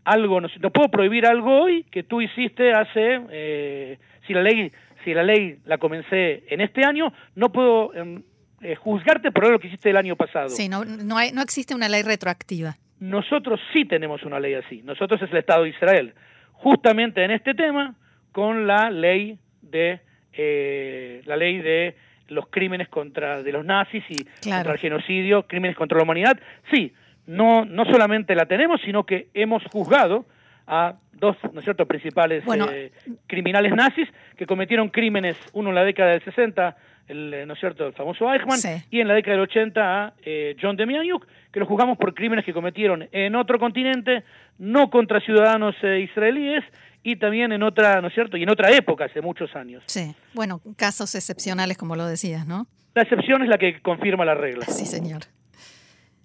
algo, 0.05 0.41
no, 0.41 0.49
no 0.61 0.71
puedo 0.71 0.91
prohibir 0.91 1.27
algo 1.27 1.63
hoy 1.63 1.85
que 1.85 2.03
tú 2.03 2.21
hiciste 2.21 2.73
hace, 2.73 3.21
eh, 3.31 3.99
si 4.27 4.35
la 4.35 4.43
ley 4.43 4.71
si 5.05 5.15
la 5.15 5.23
ley 5.23 5.59
la 5.65 5.79
comencé 5.79 6.45
en 6.49 6.61
este 6.61 6.85
año, 6.85 7.13
no 7.35 7.53
puedo 7.53 7.95
em, 7.95 8.23
eh, 8.63 8.75
juzgarte 8.77 9.31
por 9.31 9.49
lo 9.51 9.59
que 9.59 9.69
hiciste 9.69 9.91
el 9.91 9.97
año 9.97 10.17
pasado. 10.17 10.49
Sí, 10.49 10.69
no, 10.69 10.85
no, 10.85 11.17
hay, 11.17 11.33
no 11.33 11.43
existe 11.43 11.75
una 11.75 11.89
ley 11.89 12.03
retroactiva. 12.03 12.77
Nosotros 13.01 13.61
sí 13.73 13.85
tenemos 13.85 14.23
una 14.23 14.41
ley 14.41 14.55
así. 14.55 14.83
Nosotros 14.83 15.21
es 15.23 15.31
el 15.31 15.39
Estado 15.39 15.65
de 15.65 15.71
Israel. 15.71 16.15
Justamente 16.53 17.25
en 17.25 17.31
este 17.31 17.55
tema, 17.55 17.95
con 18.33 18.67
la 18.67 18.91
ley 18.91 19.39
de 19.61 20.01
eh, 20.33 21.23
la 21.27 21.37
ley 21.37 21.59
de 21.59 21.97
los 22.29 22.49
crímenes 22.49 22.89
contra 22.89 23.43
de 23.43 23.53
los 23.53 23.65
nazis 23.65 24.03
y 24.09 24.25
contra 24.49 24.73
el 24.73 24.79
genocidio, 24.79 25.47
crímenes 25.47 25.77
contra 25.77 25.99
la 25.99 26.05
humanidad. 26.05 26.41
Sí, 26.73 26.93
no 27.27 27.65
no 27.65 27.85
solamente 27.85 28.35
la 28.35 28.47
tenemos, 28.47 28.81
sino 28.85 29.05
que 29.05 29.29
hemos 29.35 29.63
juzgado 29.65 30.25
a 30.67 30.95
dos, 31.13 31.37
¿no 31.53 31.61
es 31.61 31.65
cierto?, 31.65 31.87
principales 31.87 32.45
eh, 32.71 32.93
criminales 33.27 33.73
nazis 33.73 34.09
que 34.37 34.47
cometieron 34.47 34.89
crímenes, 34.89 35.37
uno 35.53 35.69
en 35.71 35.75
la 35.75 35.85
década 35.85 36.11
del 36.11 36.23
60 36.23 36.77
el, 37.09 37.35
eh, 37.35 37.47
¿no 37.47 37.55
es 37.55 37.61
cierto?, 37.61 37.87
el 37.87 37.93
famoso 37.93 38.33
Eichmann, 38.33 38.59
y 38.91 39.01
en 39.01 39.09
la 39.09 39.15
década 39.15 39.37
del 39.37 39.43
80 39.43 39.81
a 39.81 40.15
eh, 40.25 40.57
John 40.61 40.77
Demianiuk, 40.77 41.27
que 41.53 41.61
lo 41.61 41.67
juzgamos 41.67 41.99
por 41.99 42.15
crímenes 42.15 42.45
que 42.45 42.53
cometieron 42.53 43.09
en 43.13 43.35
otro 43.35 43.59
continente, 43.59 44.25
no 44.59 44.91
contra 44.91 45.21
ciudadanos 45.21 45.75
eh, 45.83 46.01
israelíes, 46.01 46.65
y 47.03 47.17
también 47.17 47.53
en 47.53 47.63
otra, 47.63 48.01
¿no 48.01 48.09
es 48.09 48.15
cierto?, 48.15 48.37
y 48.37 48.43
en 48.43 48.51
otra 48.51 48.71
época, 48.75 49.05
hace 49.05 49.21
muchos 49.21 49.55
años. 49.55 49.83
Sí, 49.87 50.15
bueno, 50.33 50.61
casos 50.77 51.15
excepcionales, 51.15 51.77
como 51.77 51.97
lo 51.97 52.07
decías, 52.07 52.47
¿no? 52.47 52.67
La 52.95 53.03
excepción 53.03 53.43
es 53.43 53.49
la 53.49 53.59
que 53.59 53.81
confirma 53.81 54.25
la 54.25 54.35
regla. 54.35 54.65
Sí, 54.67 54.87
señor. 54.87 55.23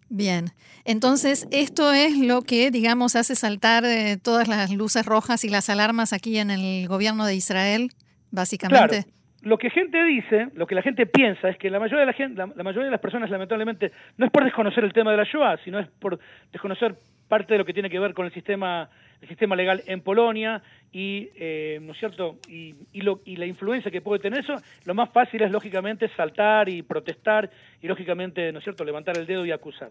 Bien, 0.10 0.54
entonces 0.86 1.48
esto 1.52 1.94
es 1.94 2.18
lo 2.18 2.42
que, 2.42 2.72
digamos, 2.72 3.16
hace 3.16 3.36
saltar 3.36 3.86
todas 4.22 4.48
las 4.48 4.72
luces 4.72 5.06
rojas 5.06 5.44
y 5.44 5.50
las 5.50 5.70
alarmas 5.70 6.14
aquí 6.14 6.38
en 6.40 6.50
el 6.50 6.88
gobierno 6.88 7.26
de 7.26 7.36
Israel, 7.36 7.92
básicamente 8.32 9.06
lo 9.44 9.58
que 9.58 9.70
gente 9.70 10.04
dice, 10.04 10.50
lo 10.56 10.68
que 10.68 10.76
la 10.76 10.82
gente 10.82 11.06
piensa 11.06 11.50
es 11.50 11.58
que 11.58 11.70
la 11.70 11.80
mayoría 11.80 12.02
de 12.02 12.06
la 12.06 12.14
gente, 12.14 12.38
la, 12.38 12.64
mayoría 12.64 12.86
de 12.86 12.92
las 12.92 13.00
personas 13.00 13.30
lamentablemente 13.30 13.92
no 14.18 14.26
es 14.26 14.32
por 14.32 14.44
desconocer 14.44 14.84
el 14.84 14.94
tema 14.94 15.12
de 15.12 15.18
la 15.18 15.24
Shoah, 15.24 15.58
sino 15.64 15.80
es 15.80 15.88
por 15.88 16.20
desconocer 16.52 16.96
parte 17.28 17.54
de 17.54 17.60
lo 17.60 17.66
que 17.66 17.74
tiene 17.74 17.90
que 17.90 18.00
ver 18.00 18.14
con 18.14 18.26
el 18.26 18.34
sistema 18.34 18.90
el 19.22 19.28
sistema 19.28 19.56
legal 19.56 19.84
en 19.86 20.02
Polonia 20.02 20.62
y 20.94 21.30
eh, 21.36 21.80
no 21.82 21.92
es 21.92 22.00
cierto 22.00 22.38
y, 22.48 22.76
y, 22.94 23.02
lo, 23.02 23.20
y 23.26 23.36
la 23.36 23.46
influencia 23.46 23.92
que 23.92 24.02
puede 24.02 24.22
tener 24.22 24.40
eso. 24.40 24.56
Lo 24.86 24.94
más 24.94 25.10
fácil 25.12 25.42
es 25.42 25.52
lógicamente 25.52 26.08
saltar 26.16 26.70
y 26.70 26.82
protestar 26.84 27.50
y 27.82 27.88
lógicamente 27.88 28.52
no 28.52 28.60
es 28.60 28.64
cierto 28.64 28.86
levantar 28.86 29.18
el 29.18 29.26
dedo 29.26 29.46
y 29.46 29.52
acusar. 29.52 29.90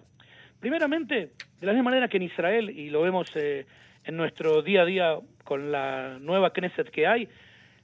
Primeramente 0.61 1.31
de 1.61 1.67
la 1.67 1.73
misma 1.73 1.91
manera 1.91 2.09
que 2.09 2.17
en 2.17 2.25
Israel 2.25 2.71
y 2.71 2.91
lo 2.91 3.03
vemos 3.03 3.31
eh, 3.37 3.67
en 4.05 4.17
nuestro 4.17 4.63
día 4.63 4.83
a 4.83 4.87
día 4.87 5.17
con 5.45 5.71
la 5.71 6.19
nueva 6.21 6.51
Knesset 6.53 6.91
que 6.91 7.07
hay 7.07 7.29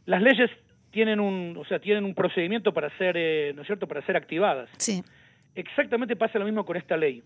las 0.07 0.23
leyes 0.23 0.51
tienen 0.95 1.19
un, 1.19 1.57
o 1.59 1.65
sea, 1.65 1.81
tienen 1.81 2.05
un 2.05 2.15
procedimiento 2.15 2.73
para 2.73 2.89
ser, 2.97 3.17
eh, 3.19 3.53
¿no 3.55 3.63
es 3.63 3.67
cierto?, 3.67 3.89
para 3.89 4.01
ser 4.07 4.17
activadas. 4.17 4.71
Sí. 4.79 5.03
Exactamente 5.57 6.15
pasa 6.15 6.39
lo 6.39 6.45
mismo 6.45 6.65
con 6.65 6.77
esta 6.77 6.97
ley, 6.97 7.21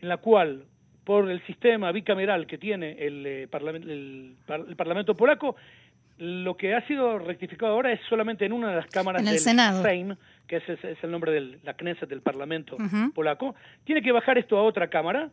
en 0.00 0.08
la 0.08 0.16
cual, 0.16 0.64
por 1.04 1.30
el 1.30 1.44
sistema 1.46 1.92
bicameral 1.92 2.46
que 2.46 2.56
tiene 2.56 2.92
el, 2.92 3.26
eh, 3.26 3.48
el, 3.52 4.34
el 4.48 4.76
Parlamento 4.76 5.14
polaco, 5.14 5.56
lo 6.20 6.54
que 6.54 6.74
ha 6.74 6.86
sido 6.86 7.18
rectificado 7.18 7.72
ahora 7.72 7.92
es 7.92 8.00
solamente 8.06 8.44
en 8.44 8.52
una 8.52 8.68
de 8.68 8.76
las 8.76 8.86
cámaras 8.88 9.24
del 9.24 9.38
Senado. 9.38 9.82
que 10.46 10.56
es, 10.56 10.68
es, 10.68 11.02
el 11.02 11.10
nombre 11.10 11.32
de 11.32 11.58
la 11.62 11.72
Knesset 11.74 12.10
del 12.10 12.20
Parlamento 12.20 12.76
polaco. 13.14 13.54
Tiene 13.84 14.02
que 14.02 14.12
bajar 14.12 14.36
esto 14.36 14.58
a 14.58 14.62
otra 14.62 14.88
cámara 14.88 15.30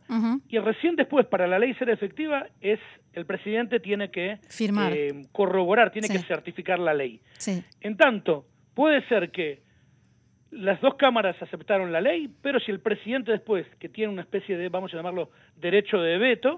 y 0.48 0.58
recién 0.58 0.96
después, 0.96 1.26
para 1.26 1.46
la 1.46 1.58
ley 1.58 1.74
ser 1.74 1.90
efectiva, 1.90 2.46
es 2.62 2.80
el 3.12 3.26
presidente 3.26 3.80
tiene 3.80 4.10
que 4.10 4.38
firmar, 4.48 4.94
eh, 4.94 5.26
corroborar, 5.30 5.90
tiene 5.90 6.08
que 6.08 6.20
certificar 6.20 6.78
la 6.78 6.94
ley. 6.94 7.20
Sí. 7.36 7.62
En 7.82 7.98
tanto, 7.98 8.46
puede 8.74 9.06
ser 9.08 9.30
que 9.30 9.60
las 10.50 10.80
dos 10.80 10.94
cámaras 10.94 11.36
aceptaron 11.42 11.92
la 11.92 12.00
ley, 12.00 12.30
pero 12.40 12.60
si 12.60 12.70
el 12.70 12.80
presidente 12.80 13.32
después, 13.32 13.66
que 13.78 13.90
tiene 13.90 14.10
una 14.10 14.22
especie 14.22 14.56
de, 14.56 14.70
vamos 14.70 14.94
a 14.94 14.96
llamarlo, 14.96 15.30
derecho 15.56 16.00
de 16.00 16.16
veto, 16.16 16.56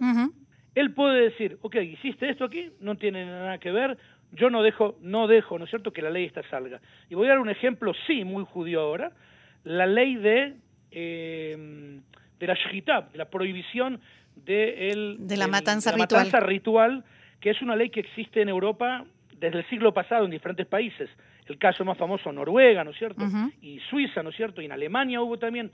él 0.75 0.95
puede 0.95 1.31
decir, 1.31 1.59
ok, 1.63 1.77
hiciste 1.77 2.31
esto 2.31 2.45
aquí, 2.45 2.71
no 2.81 2.97
tiene 2.97 3.25
nada 3.27 3.59
que 3.59 3.73
ver, 3.73 3.99
yo 4.33 4.51
no 4.51 4.63
dejo, 4.63 4.97
no 5.01 5.27
dejo, 5.27 5.59
¿no 5.59 5.65
es 5.65 5.71
cierto?, 5.71 5.93
que 5.93 6.03
la 6.03 6.11
ley 6.11 6.25
esta 6.25 6.43
salga. 6.51 6.81
Y 7.09 7.15
voy 7.15 7.27
a 7.27 7.31
dar 7.31 7.39
un 7.41 7.51
ejemplo, 7.51 7.93
sí, 8.07 8.25
muy 8.25 8.45
judío 8.45 8.81
ahora. 8.81 9.13
la 9.65 9.87
ley 9.87 10.15
de, 10.17 10.55
eh, 10.91 12.01
de 12.39 12.47
la 12.47 12.55
de 13.13 13.19
la 13.19 13.25
prohibición 13.27 14.01
de, 14.37 14.89
el, 14.91 15.17
de 15.27 15.37
la, 15.37 15.45
el- 15.47 15.51
matanza, 15.51 15.91
de 15.93 15.99
la 15.99 16.05
ritual. 16.05 16.25
matanza 16.27 16.41
ritual, 16.47 17.05
que 17.41 17.51
es 17.51 17.61
una 17.63 17.77
ley 17.77 17.91
que 17.91 18.01
existe 18.01 18.41
en 18.43 18.49
Europa 18.49 19.05
desde 19.39 19.59
el 19.59 19.69
siglo 19.69 19.93
pasado 19.93 20.25
en 20.25 20.31
diferentes 20.31 20.67
países. 20.67 21.09
El 21.47 21.59
caso 21.59 21.85
más 21.85 21.99
famoso, 21.99 22.31
Noruega, 22.33 22.85
¿no 22.85 22.91
es 22.93 22.99
cierto? 22.99 23.25
Y 23.61 23.81
Suiza, 23.91 24.23
¿no 24.23 24.31
es 24.31 24.37
cierto? 24.37 24.63
Y 24.63 24.67
en 24.67 24.73
Alemania 24.73 25.21
hubo 25.21 25.39
también, 25.39 25.71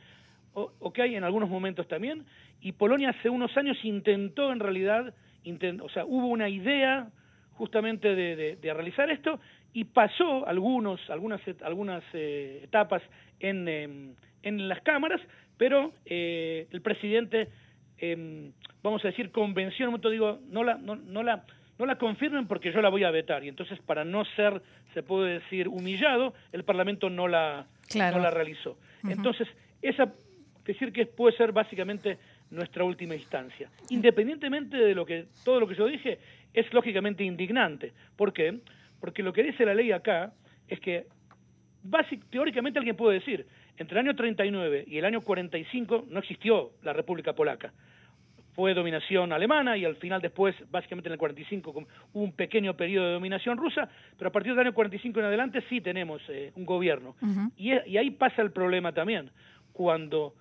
o- 0.55 0.73
ok, 0.81 0.99
en 1.01 1.23
algunos 1.25 1.51
momentos 1.51 1.87
también. 1.87 2.25
Y 2.61 2.73
Polonia 2.73 3.11
hace 3.11 3.29
unos 3.29 3.55
años 3.57 3.77
intentó 3.85 4.51
en 4.53 4.61
realidad, 4.61 5.13
inten- 5.45 5.81
o 5.83 5.89
sea, 5.91 6.05
hubo 6.07 6.29
una 6.29 6.49
idea 6.49 7.09
justamente 7.57 8.15
de, 8.15 8.37
de- 8.37 8.57
de 8.57 8.75
realizar 8.75 9.11
esto 9.11 9.41
y 9.73 9.85
pasó 9.85 10.47
algunos, 10.47 11.01
algunas, 11.11 11.41
algunas 11.63 12.03
eh, 12.13 12.61
etapas 12.65 13.03
en, 13.41 13.69
em, 13.69 14.15
en 14.43 14.69
las 14.69 14.81
cámaras, 14.83 15.21
pero 15.59 15.93
eh, 16.05 16.67
el 16.71 16.81
presidente, 16.83 17.49
em, 17.99 18.53
vamos 18.83 19.05
a 19.05 19.09
decir, 19.09 19.31
convenció, 19.31 19.87
momento 19.87 20.09
digo, 20.11 20.39
no 20.49 20.65
la, 20.65 20.75
no, 20.77 20.97
no 20.97 21.23
la, 21.23 21.45
no 21.79 21.87
la 21.87 21.97
confirmen 21.99 22.47
porque 22.47 22.73
yo 22.73 22.81
la 22.81 22.89
voy 22.89 23.05
a 23.05 23.11
vetar. 23.11 23.45
Y 23.45 23.49
entonces, 23.49 23.79
para 23.81 24.05
no 24.05 24.25
ser, 24.37 24.63
se 24.95 25.03
puede 25.03 25.41
decir, 25.41 25.69
humillado, 25.69 26.33
el 26.53 26.65
Parlamento 26.65 27.11
no 27.11 27.29
la, 27.29 27.67
Claro. 27.89 28.17
no 28.17 28.23
la 28.23 28.31
realizó. 28.31 28.79
Entonces, 29.09 29.47
esa, 29.83 30.13
decir 30.65 30.93
que 30.93 31.07
puede 31.07 31.37
ser 31.37 31.53
básicamente 31.53 32.19
nuestra 32.51 32.83
última 32.85 33.15
instancia. 33.15 33.71
Independientemente 33.91 34.77
de 34.77 34.95
lo 34.95 35.05
que, 35.07 35.27
todo 35.45 35.61
lo 35.61 35.67
que 35.69 35.75
yo 35.75 35.87
dije, 35.87 36.19
es 36.57 36.73
lógicamente 36.75 37.23
indignante. 37.23 37.93
¿Por 38.17 38.33
qué? 38.33 38.59
Porque 39.01 39.23
lo 39.23 39.33
que 39.33 39.45
dice 39.45 39.65
la 39.65 39.75
ley 39.75 39.93
acá 39.93 40.33
es 40.67 40.81
que 40.81 41.07
básic- 41.85 42.25
teóricamente 42.31 42.79
alguien 42.79 42.97
puede 42.97 43.19
decir, 43.21 43.47
entre 43.77 44.01
el 44.01 44.07
año 44.07 44.17
39 44.17 44.85
y 44.89 44.99
el 44.99 45.05
año 45.05 45.21
45 45.21 46.07
no 46.09 46.19
existió 46.19 46.71
la 46.83 46.93
República 46.93 47.35
Polaca. 47.35 47.73
Fue 48.55 48.73
dominación 48.73 49.35
alemana 49.35 49.77
y 49.77 49.85
al 49.85 49.97
final 49.97 50.23
después, 50.23 50.55
básicamente 50.71 51.11
en 51.11 51.13
el 51.13 51.19
45, 51.19 51.75
como 51.75 51.87
hubo 52.15 52.25
un 52.25 52.33
pequeño 52.33 52.75
periodo 52.75 53.07
de 53.09 53.13
dominación 53.13 53.59
rusa, 53.59 53.87
pero 54.17 54.29
a 54.31 54.33
partir 54.33 54.53
del 54.55 54.67
año 54.67 54.73
45 54.75 55.21
en 55.21 55.27
adelante 55.27 55.63
sí 55.69 55.83
tenemos 55.83 56.23
eh, 56.31 56.53
un 56.57 56.65
gobierno. 56.65 57.15
Y, 57.59 57.73
y 57.87 57.99
ahí 57.99 58.11
pasa 58.13 58.41
el 58.41 58.51
problema 58.53 58.93
también, 58.93 59.31
cuando 59.75 60.33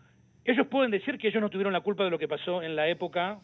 ellos 0.45 0.65
pueden 0.67 0.91
decir 0.91 1.17
que 1.17 1.27
ellos 1.27 1.41
no 1.41 1.49
tuvieron 1.49 1.73
la 1.73 1.81
culpa 1.81 2.05
de 2.05 2.09
lo 2.09 2.17
que 2.17 2.29
pasó 2.29 2.63
en 2.63 2.77
la 2.77 2.87
época 2.87 3.39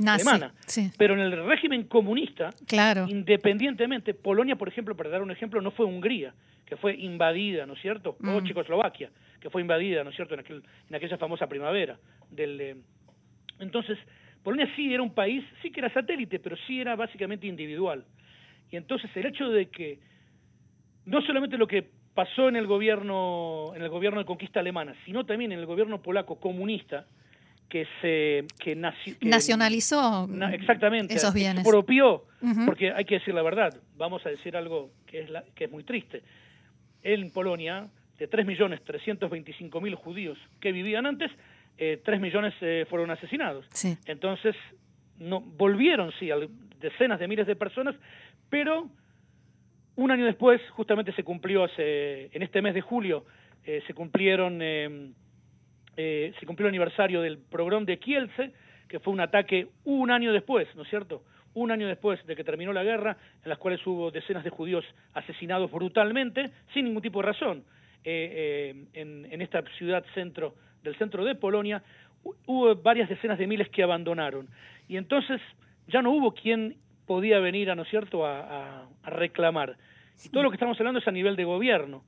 Nazi. 0.00 0.28
alemana, 0.28 0.54
Sí, 0.66 0.90
pero 0.98 1.14
en 1.14 1.20
el 1.20 1.46
régimen 1.46 1.84
comunista, 1.84 2.50
claro. 2.66 3.06
independientemente, 3.08 4.14
Polonia, 4.14 4.56
por 4.56 4.68
ejemplo, 4.68 4.96
para 4.96 5.10
dar 5.10 5.22
un 5.22 5.30
ejemplo, 5.30 5.60
no 5.60 5.70
fue 5.70 5.86
Hungría, 5.86 6.34
que 6.66 6.76
fue 6.76 6.94
invadida, 6.94 7.66
¿no 7.66 7.74
es 7.74 7.80
cierto? 7.80 8.16
O 8.22 8.40
Mm. 8.40 8.44
Checoslovaquia, 8.44 9.10
que 9.40 9.50
fue 9.50 9.60
invadida, 9.60 10.04
¿no 10.04 10.10
es 10.10 10.16
cierto?, 10.16 10.34
en, 10.34 10.40
aquel, 10.40 10.62
en 10.88 10.94
aquella 10.94 11.18
famosa 11.18 11.46
primavera. 11.48 11.98
del 12.30 12.60
eh, 12.60 12.76
Entonces, 13.58 13.98
Polonia 14.42 14.70
sí 14.76 14.92
era 14.94 15.02
un 15.02 15.12
país, 15.12 15.44
sí 15.62 15.70
que 15.70 15.80
era 15.80 15.92
satélite, 15.92 16.38
pero 16.38 16.56
sí 16.66 16.80
era 16.80 16.96
básicamente 16.96 17.46
individual. 17.46 18.04
Y 18.70 18.76
entonces 18.76 19.10
el 19.16 19.26
hecho 19.26 19.48
de 19.50 19.66
que 19.68 19.98
no 21.06 21.20
solamente 21.22 21.58
lo 21.58 21.66
que 21.66 21.84
pasó 22.14 22.48
en 22.48 22.56
el 22.56 22.66
gobierno 22.66 23.72
en 23.74 23.82
el 23.82 23.88
gobierno 23.88 24.20
de 24.20 24.24
conquista 24.26 24.60
alemana, 24.60 24.94
sino 25.04 25.26
también 25.26 25.52
en 25.52 25.58
el 25.58 25.66
gobierno 25.66 26.00
polaco 26.02 26.38
comunista 26.40 27.06
que 27.70 27.86
se 28.02 28.44
que, 28.62 28.76
naci- 28.76 29.16
que- 29.18 29.26
Nacionalizó 29.28 30.26
na- 30.28 30.52
exactamente 30.52 31.14
esos 31.14 31.32
bienes. 31.32 31.64
porque 32.66 32.90
hay 32.92 33.04
que 33.06 33.14
decir 33.20 33.32
la 33.32 33.42
verdad 33.42 33.74
vamos 33.96 34.26
a 34.26 34.28
decir 34.28 34.54
algo 34.56 34.90
que 35.06 35.20
es 35.22 35.30
la- 35.30 35.44
que 35.54 35.64
es 35.64 35.70
muy 35.70 35.84
triste 35.84 36.22
en 37.02 37.30
Polonia 37.30 37.88
de 38.18 38.28
3.325.000 38.28 39.94
judíos 39.94 40.38
que 40.60 40.72
vivían 40.72 41.06
antes 41.06 41.30
eh, 41.78 42.00
3 42.04 42.20
millones 42.20 42.52
eh, 42.60 42.84
fueron 42.90 43.10
asesinados 43.10 43.64
Sí. 43.72 43.96
entonces 44.06 44.54
no 45.18 45.40
volvieron 45.40 46.12
sí 46.18 46.30
al- 46.30 46.48
decenas 46.80 47.18
de 47.20 47.28
miles 47.28 47.46
de 47.46 47.56
personas 47.56 47.94
pero 48.48 48.88
un 49.96 50.10
año 50.10 50.24
después 50.24 50.60
justamente 50.70 51.12
se 51.12 51.22
cumplió 51.24 51.64
hace 51.64 52.26
en 52.34 52.42
este 52.42 52.62
mes 52.62 52.74
de 52.74 52.80
julio 52.80 53.24
eh, 53.64 53.82
se 53.86 53.94
cumplieron 53.94 54.60
eh, 56.02 56.32
se 56.38 56.46
cumplió 56.46 56.66
el 56.66 56.70
aniversario 56.74 57.20
del 57.20 57.36
programa 57.38 57.84
de 57.84 57.98
Kielce, 57.98 58.52
que 58.88 58.98
fue 59.00 59.12
un 59.12 59.20
ataque 59.20 59.68
un 59.84 60.10
año 60.10 60.32
después, 60.32 60.66
¿no 60.76 60.82
es 60.82 60.88
cierto? 60.88 61.22
Un 61.54 61.70
año 61.70 61.86
después 61.86 62.24
de 62.26 62.34
que 62.36 62.44
terminó 62.44 62.72
la 62.72 62.82
guerra, 62.84 63.16
en 63.44 63.48
las 63.48 63.58
cuales 63.58 63.84
hubo 63.86 64.10
decenas 64.10 64.44
de 64.44 64.50
judíos 64.50 64.84
asesinados 65.14 65.70
brutalmente, 65.70 66.50
sin 66.72 66.84
ningún 66.86 67.02
tipo 67.02 67.20
de 67.20 67.26
razón. 67.26 67.64
Eh, 68.02 68.72
eh, 68.74 69.00
en, 69.00 69.26
en 69.30 69.42
esta 69.42 69.62
ciudad 69.76 70.02
centro 70.14 70.54
del 70.82 70.94
centro 70.96 71.22
de 71.24 71.34
Polonia 71.34 71.82
hu- 72.24 72.34
hubo 72.46 72.74
varias 72.76 73.08
decenas 73.10 73.38
de 73.38 73.46
miles 73.46 73.68
que 73.68 73.82
abandonaron. 73.82 74.48
Y 74.88 74.96
entonces 74.96 75.40
ya 75.88 76.00
no 76.02 76.10
hubo 76.12 76.32
quien 76.32 76.76
podía 77.06 77.40
venir, 77.40 77.70
a, 77.70 77.74
¿no 77.74 77.82
es 77.82 77.88
cierto?, 77.90 78.24
a, 78.24 78.40
a- 78.40 78.86
a 79.02 79.10
reclamar. 79.10 79.76
Y 80.24 80.28
todo 80.30 80.42
lo 80.44 80.50
que 80.50 80.56
estamos 80.56 80.78
hablando 80.80 81.00
es 81.00 81.08
a 81.08 81.12
nivel 81.12 81.36
de 81.36 81.44
gobierno. 81.44 82.02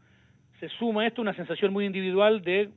Se 0.61 0.69
suma 0.79 1.03
a 1.03 1.07
esto 1.09 1.21
una 1.21 1.35
sensación 1.35 1.73
muy 1.73 1.85
individual 1.85 2.43
de 2.43 2.71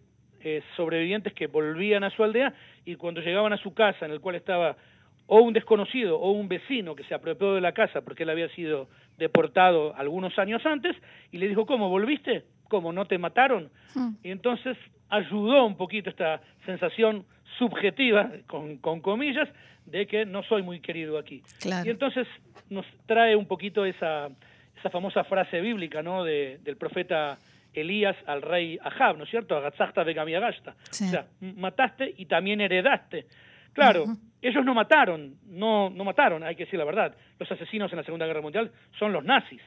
eh, 0.47 0.61
sobrevivientes 0.75 1.33
que 1.33 1.47
volvían 1.47 2.03
a 2.03 2.11
su 2.11 2.23
aldea 2.23 2.53
y 2.85 2.97
cuando 2.97 3.19
llegaban 3.19 3.51
a 3.51 3.57
su 3.57 3.73
casa 3.73 4.05
en 4.05 4.11
el 4.11 4.21
cual 4.21 4.35
estaba 4.35 4.77
o 5.25 5.41
un 5.41 5.53
desconocido 5.53 6.19
o 6.19 6.29
un 6.33 6.47
vecino 6.47 6.95
que 6.95 7.03
se 7.05 7.15
apropió 7.15 7.55
de 7.55 7.61
la 7.61 7.71
casa 7.71 8.01
porque 8.01 8.21
él 8.21 8.29
había 8.29 8.47
sido 8.49 8.87
deportado 9.17 9.95
algunos 9.95 10.37
años 10.37 10.63
antes 10.63 10.95
y 11.31 11.39
le 11.39 11.47
dijo, 11.47 11.65
¿cómo 11.65 11.89
volviste? 11.89 12.43
¿Cómo 12.69 12.93
no 12.93 13.05
te 13.05 13.17
mataron? 13.17 13.71
Y 14.21 14.29
entonces 14.29 14.77
ayudó 15.09 15.65
un 15.65 15.77
poquito 15.77 16.11
esta 16.11 16.41
sensación 16.67 17.25
subjetiva, 17.57 18.29
con, 18.45 18.77
con 18.77 19.01
comillas, 19.01 19.49
de 19.87 20.05
que 20.05 20.27
no 20.27 20.43
soy 20.43 20.61
muy 20.61 20.79
querido 20.79 21.17
aquí. 21.17 21.41
Claro. 21.59 21.87
Y 21.87 21.89
entonces 21.89 22.27
nos 22.69 22.85
trae 23.07 23.35
un 23.35 23.47
poquito 23.47 23.83
esa, 23.83 24.29
esa 24.77 24.91
famosa 24.91 25.23
frase 25.23 25.59
bíblica 25.59 26.03
¿no? 26.03 26.23
de, 26.23 26.59
del 26.63 26.77
profeta 26.77 27.39
Elías 27.75 28.15
al 28.25 28.41
rey 28.41 28.77
Ahab, 28.81 29.17
¿no 29.17 29.23
es 29.25 29.29
cierto? 29.29 29.55
Agatzachta 29.57 30.03
vegamiagashta. 30.03 30.75
Sí. 30.91 31.05
O 31.05 31.09
sea, 31.09 31.27
mataste 31.39 32.13
y 32.17 32.25
también 32.25 32.61
heredaste. 32.61 33.25
Claro, 33.73 34.05
ellos 34.41 34.63
no 34.63 34.73
mataron, 34.73 35.35
no, 35.47 35.89
no 35.89 36.03
mataron, 36.05 36.43
hay 36.43 36.55
que 36.55 36.63
decir 36.65 36.79
la 36.79 36.85
verdad. 36.85 37.13
Los 37.39 37.51
asesinos 37.51 37.91
en 37.91 37.97
la 37.97 38.03
Segunda 38.03 38.25
Guerra 38.25 38.41
Mundial 38.41 38.71
son 38.97 39.11
los 39.11 39.23
nazis. 39.25 39.61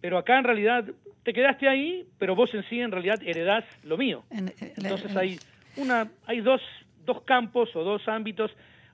Pero 0.00 0.18
acá 0.18 0.38
en 0.38 0.44
realidad 0.44 0.84
te 1.22 1.32
quedaste 1.32 1.68
ahí, 1.68 2.04
pero 2.18 2.34
vos 2.36 2.52
en 2.54 2.62
sí 2.68 2.80
en 2.80 2.90
realidad 2.92 3.20
heredás 3.22 3.64
lo 3.84 3.96
mío. 3.96 4.24
Eh, 4.30 4.72
Entonces 4.76 5.10
en- 5.12 5.18
hay 5.18 5.38
una 5.76 6.08
hay 6.26 6.40
dos, 6.40 6.60
dos 7.04 7.22
campos 7.22 7.74
o 7.74 7.82
dos 7.84 8.06
ámbitos, 8.08 8.50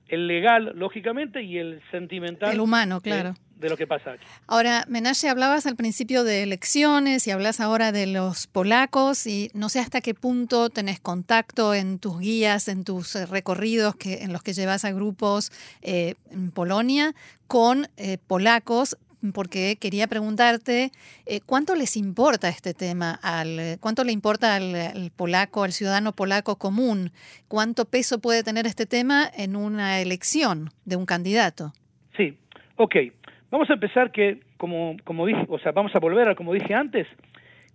el 0.07 0.25
legal, 0.27 0.71
lógicamente, 0.75 1.43
y 1.43 1.57
el 1.59 1.81
sentimental. 1.91 2.53
El 2.53 2.59
humano, 2.59 2.99
de- 2.99 3.09
claro. 3.09 3.33
De, 3.59 3.69
lo 3.69 3.77
que 3.77 3.85
pasa 3.85 4.13
aquí. 4.13 4.25
Ahora, 4.47 4.85
Menashe, 4.87 5.29
hablabas 5.29 5.65
al 5.65 5.75
principio 5.75 6.23
de 6.23 6.43
elecciones 6.43 7.27
y 7.27 7.31
hablas 7.31 7.59
ahora 7.59 7.91
de 7.91 8.07
los 8.07 8.47
polacos 8.47 9.27
y 9.27 9.51
no 9.53 9.69
sé 9.69 9.79
hasta 9.79 10.01
qué 10.01 10.13
punto 10.13 10.69
tenés 10.69 10.99
contacto 10.99 11.73
en 11.73 11.99
tus 11.99 12.19
guías, 12.19 12.67
en 12.67 12.83
tus 12.83 13.15
eh, 13.15 13.25
recorridos 13.25 13.95
que, 13.95 14.23
en 14.23 14.33
los 14.33 14.43
que 14.43 14.53
llevas 14.53 14.85
a 14.85 14.91
grupos 14.91 15.51
eh, 15.81 16.15
en 16.31 16.51
Polonia 16.51 17.13
con 17.47 17.87
eh, 17.97 18.17
polacos, 18.27 18.97
porque 19.33 19.77
quería 19.79 20.07
preguntarte 20.07 20.91
eh, 21.25 21.41
cuánto 21.45 21.75
les 21.75 21.97
importa 21.97 22.49
este 22.49 22.73
tema, 22.73 23.19
al, 23.21 23.77
cuánto 23.79 24.03
le 24.03 24.11
importa 24.11 24.55
al, 24.55 24.75
al 24.75 25.11
polaco, 25.11 25.63
al 25.63 25.73
ciudadano 25.73 26.13
polaco 26.13 26.57
común, 26.57 27.11
cuánto 27.47 27.85
peso 27.85 28.19
puede 28.19 28.43
tener 28.43 28.65
este 28.65 28.85
tema 28.85 29.29
en 29.35 29.55
una 29.55 29.99
elección 29.99 30.71
de 30.85 30.95
un 30.95 31.05
candidato. 31.05 31.73
Sí, 32.15 32.37
ok. 32.77 32.95
Vamos 33.51 33.69
a 33.69 33.73
empezar 33.73 34.11
que, 34.11 34.41
como, 34.57 34.95
como 35.03 35.25
dije, 35.25 35.45
o 35.49 35.59
sea, 35.59 35.71
vamos 35.71 35.95
a 35.95 35.99
volver 35.99 36.27
a 36.27 36.35
como 36.35 36.53
dije 36.53 36.73
antes, 36.73 37.07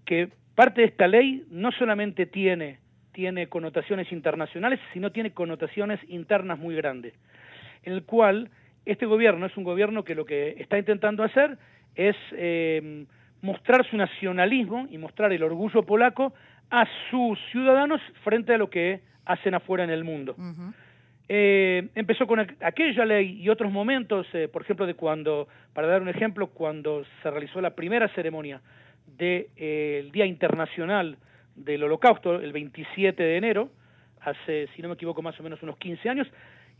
que 0.05 0.29
parte 0.55 0.83
de 0.83 0.87
esta 0.89 1.09
ley 1.09 1.45
no 1.51 1.73
solamente 1.73 2.27
tiene, 2.27 2.79
tiene 3.13 3.49
connotaciones 3.49 4.13
internacionales, 4.13 4.79
sino 4.93 5.11
tiene 5.11 5.33
connotaciones 5.33 6.01
internas 6.09 6.59
muy 6.59 6.77
grandes, 6.77 7.15
en 7.83 7.93
el 7.93 8.05
cual 8.05 8.51
este 8.87 9.07
gobierno 9.07 9.47
es 9.47 9.57
un 9.57 9.65
gobierno 9.65 10.05
que 10.05 10.15
lo 10.15 10.25
que 10.25 10.57
está 10.59 10.79
intentando 10.79 11.25
hacer 11.25 11.59
es 11.97 12.17
eh, 12.33 13.07
mostrar 13.43 13.85
su 13.89 13.97
nacionalismo 13.97 14.87
y 14.91 14.99
mostrar 14.99 15.33
el 15.33 15.43
orgullo 15.43 15.83
polaco 15.83 16.35
a 16.71 16.87
sus 17.11 17.39
ciudadanos 17.51 18.01
frente 18.23 18.55
a 18.55 18.59
lo 18.59 18.71
que 18.71 19.01
hacen 19.25 19.55
afuera 19.55 19.85
en 19.85 19.91
el 19.91 20.05
mundo. 20.05 20.37
Eh, 21.29 21.89
empezó 21.95 22.27
con 22.27 22.39
aqu- 22.39 22.57
aquella 22.61 23.05
ley 23.07 23.41
y 23.43 23.49
otros 23.49 23.73
momentos, 23.73 24.27
eh, 24.35 24.49
por 24.49 24.63
ejemplo, 24.63 24.87
de 24.87 24.95
cuando, 24.95 25.49
para 25.73 25.87
dar 25.87 26.03
un 26.03 26.09
ejemplo, 26.09 26.49
cuando 26.49 27.05
se 27.23 27.31
realizó 27.31 27.61
la 27.63 27.75
primera 27.75 28.09
ceremonia 28.09 28.61
del 29.07 30.11
Día 30.13 30.27
Internacional 30.27 31.17
del 31.57 31.83
Holocausto, 31.85 32.37
el 32.37 32.53
27 32.53 33.23
de 33.23 33.37
enero, 33.37 33.71
hace, 34.21 34.69
si 34.75 34.83
no 34.83 34.89
me 34.89 34.95
equivoco, 34.95 35.23
más 35.23 35.39
o 35.39 35.43
menos 35.43 35.63
unos 35.63 35.77
15 35.79 36.09
años, 36.09 36.27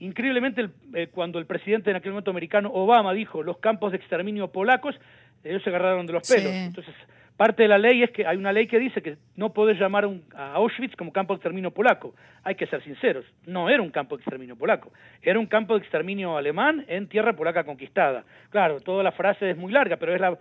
increíblemente 0.01 0.61
el- 0.63 0.71
eh, 0.95 1.07
cuando 1.11 1.39
el 1.39 1.47
presidente 1.47 1.91
en 1.91 1.97
aquel 1.97 2.13
momento 2.13 2.31
americano, 2.31 2.71
Obama, 2.73 3.13
dijo 3.15 3.43
los 3.43 3.59
campos 3.59 3.93
de 3.93 3.99
exterminio 3.99 4.49
polacos, 4.53 4.99
ellos 5.43 5.63
se 5.63 5.71
agarraron 5.71 6.07
de 6.07 6.15
los 6.15 6.27
Sí. 6.27 6.35
pelos. 6.35 6.53
Entonces, 6.53 6.95
Parte 7.37 7.65
de 7.65 7.69
la 7.69 7.79
ley 7.79 8.05
es 8.05 8.13
que 8.13 8.25
hay 8.27 8.37
una 8.37 8.53
ley 8.53 8.69
que 8.69 8.79
dice 8.79 9.03
que 9.03 9.17
no 9.35 9.53
podés 9.53 9.79
llamar 9.79 10.09
a 10.37 10.53
Auschwitz 10.55 10.95
como 10.95 11.13
campo 11.13 11.35
de 11.35 11.39
exterminio 11.39 11.73
polaco. 11.73 12.15
Hay 12.45 12.55
que 12.55 12.67
ser 12.67 12.83
sinceros, 12.85 13.25
no 13.45 13.69
era 13.69 13.83
un 13.83 13.91
campo 13.91 14.17
de 14.17 14.23
exterminio 14.23 14.55
polaco, 14.57 14.93
era 15.21 15.41
un 15.41 15.47
campo 15.47 15.75
de 15.75 15.81
exterminio 15.81 16.37
alemán 16.37 16.85
en 16.87 17.09
tierra 17.09 17.35
polaca 17.35 17.65
conquistada. 17.65 18.25
Claro, 18.51 18.81
toda 18.81 19.03
la 19.03 19.11
frase 19.11 19.51
es 19.51 19.57
muy 19.57 19.73
larga, 19.73 19.97
pero 19.97 20.15
es 20.15 20.21
la, 20.21 20.39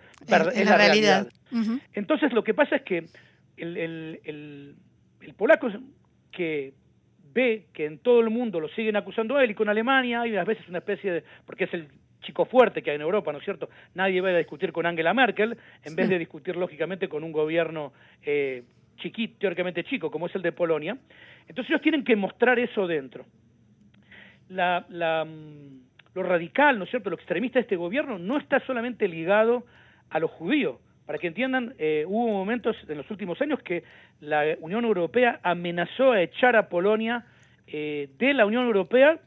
realidad. 0.78 1.28
Entonces 1.94 2.32
lo 2.32 2.44
que 2.44 2.54
pasa 2.54 2.76
es 2.76 2.82
que 2.84 3.06
el, 3.58 3.78
el, 3.78 4.76
el 5.22 5.34
polaco 5.34 5.70
que 6.32 6.74
ve 7.34 7.66
que 7.74 7.86
en 7.86 8.00
todo 8.00 8.20
el 8.20 8.30
mundo 8.30 8.60
lo 8.60 8.70
siguen 8.70 8.96
acusando 8.96 9.38
a 9.38 9.44
él 9.44 9.52
y 9.52 9.56
con 9.56 9.70
Alemania 9.70 10.22
hay 10.22 10.36
a 10.36 10.44
veces 10.44 10.68
una 10.70 10.80
especie 10.80 11.12
de, 11.12 11.24
porque 11.46 11.64
es 11.64 11.74
el 11.74 11.88
chico 12.24 12.46
fuerte 12.46 12.82
que 12.82 12.90
hay 12.90 12.96
en 12.96 13.02
Europa, 13.02 13.32
¿no 13.32 13.38
es 13.38 13.44
cierto? 13.44 13.70
Nadie 13.94 14.22
va 14.22 14.30
a 14.30 14.38
discutir 14.38 14.72
con 14.72 14.86
Angela 14.86 15.14
Merkel 15.14 15.58
en 15.84 15.96
vez 15.96 16.10
de 16.10 16.18
discutir 16.18 16.56
lógicamente 16.56 17.08
con 17.08 17.24
un 17.24 17.32
gobierno 17.32 17.94
eh, 18.24 18.64
chiquito, 18.98 19.36
teóricamente 19.40 19.84
chico, 19.84 20.10
como 20.10 20.28
es 20.28 20.36
el 20.36 20.42
de 20.42 20.52
Polonia. 20.52 20.98
Entonces 21.48 21.70
ellos 21.70 21.82
tienen 21.82 22.04
que 22.04 22.16
mostrar 22.16 22.58
eso 22.60 22.88
dentro. 22.88 23.26
La, 24.50 24.86
la, 24.90 25.26
mm, 25.26 25.84
lo 26.16 26.24
radical, 26.24 26.78
¿no 26.78 26.86
es 26.86 26.90
cierto?, 26.90 27.10
lo 27.10 27.16
extremista 27.16 27.60
de 27.60 27.64
este 27.64 27.76
gobierno 27.76 28.18
no 28.18 28.38
está 28.38 28.60
solamente 28.66 29.08
ligado 29.08 29.66
a 30.10 30.20
los 30.20 30.32
judíos. 30.32 30.78
Para 31.06 31.18
que 31.18 31.28
entiendan, 31.28 31.74
eh, 31.80 32.06
hubo 32.08 32.30
momentos 32.30 32.78
en 32.88 32.98
los 32.98 33.10
últimos 33.12 33.42
años 33.42 33.60
que 33.62 33.84
la 34.22 34.56
Unión 34.62 34.86
Europea 34.86 35.40
amenazó 35.44 36.14
a 36.14 36.22
echar 36.22 36.56
a 36.56 36.70
Polonia 36.70 37.26
eh, 37.68 38.10
de 38.18 38.34
la 38.34 38.46
Unión 38.46 38.66
Europea 38.66 39.20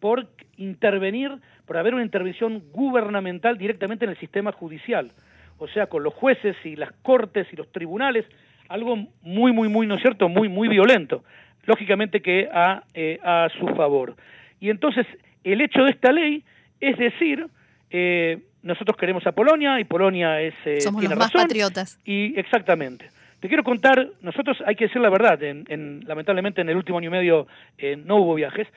por 0.00 0.26
intervenir 0.56 1.30
por 1.70 1.76
haber 1.76 1.94
una 1.94 2.02
intervención 2.02 2.64
gubernamental 2.72 3.56
directamente 3.56 4.04
en 4.04 4.10
el 4.10 4.18
sistema 4.18 4.50
judicial, 4.50 5.12
o 5.56 5.68
sea, 5.68 5.86
con 5.86 6.02
los 6.02 6.12
jueces 6.12 6.56
y 6.64 6.74
las 6.74 6.90
cortes 7.02 7.46
y 7.52 7.54
los 7.54 7.70
tribunales, 7.70 8.26
algo 8.68 8.96
muy, 9.22 9.52
muy, 9.52 9.68
muy, 9.68 9.86
¿no 9.86 9.94
es 9.94 10.02
cierto?, 10.02 10.28
muy, 10.28 10.48
muy 10.48 10.66
violento, 10.66 11.22
lógicamente 11.66 12.22
que 12.22 12.48
a, 12.52 12.82
eh, 12.92 13.20
a 13.22 13.48
su 13.56 13.68
favor. 13.76 14.16
Y 14.58 14.68
entonces, 14.68 15.06
el 15.44 15.60
hecho 15.60 15.84
de 15.84 15.92
esta 15.92 16.10
ley 16.10 16.42
es 16.80 16.98
decir, 16.98 17.46
eh, 17.90 18.40
nosotros 18.64 18.96
queremos 18.96 19.24
a 19.28 19.30
Polonia 19.30 19.78
y 19.78 19.84
Polonia 19.84 20.40
es... 20.40 20.54
Eh, 20.64 20.80
Somos 20.80 21.04
los 21.04 21.16
más 21.16 21.30
patriotas. 21.30 22.00
Y 22.04 22.36
exactamente. 22.36 23.10
Te 23.40 23.48
quiero 23.48 23.64
contar, 23.64 24.06
nosotros 24.20 24.58
hay 24.66 24.76
que 24.76 24.84
decir 24.84 25.00
la 25.00 25.08
verdad, 25.08 25.42
en, 25.42 26.04
lamentablemente 26.06 26.60
en 26.60 26.68
el 26.68 26.76
último 26.76 26.98
año 26.98 27.08
y 27.08 27.12
medio 27.12 27.46
eh, 27.78 27.96
no 27.96 28.16
hubo 28.16 28.34
viajes. 28.34 28.68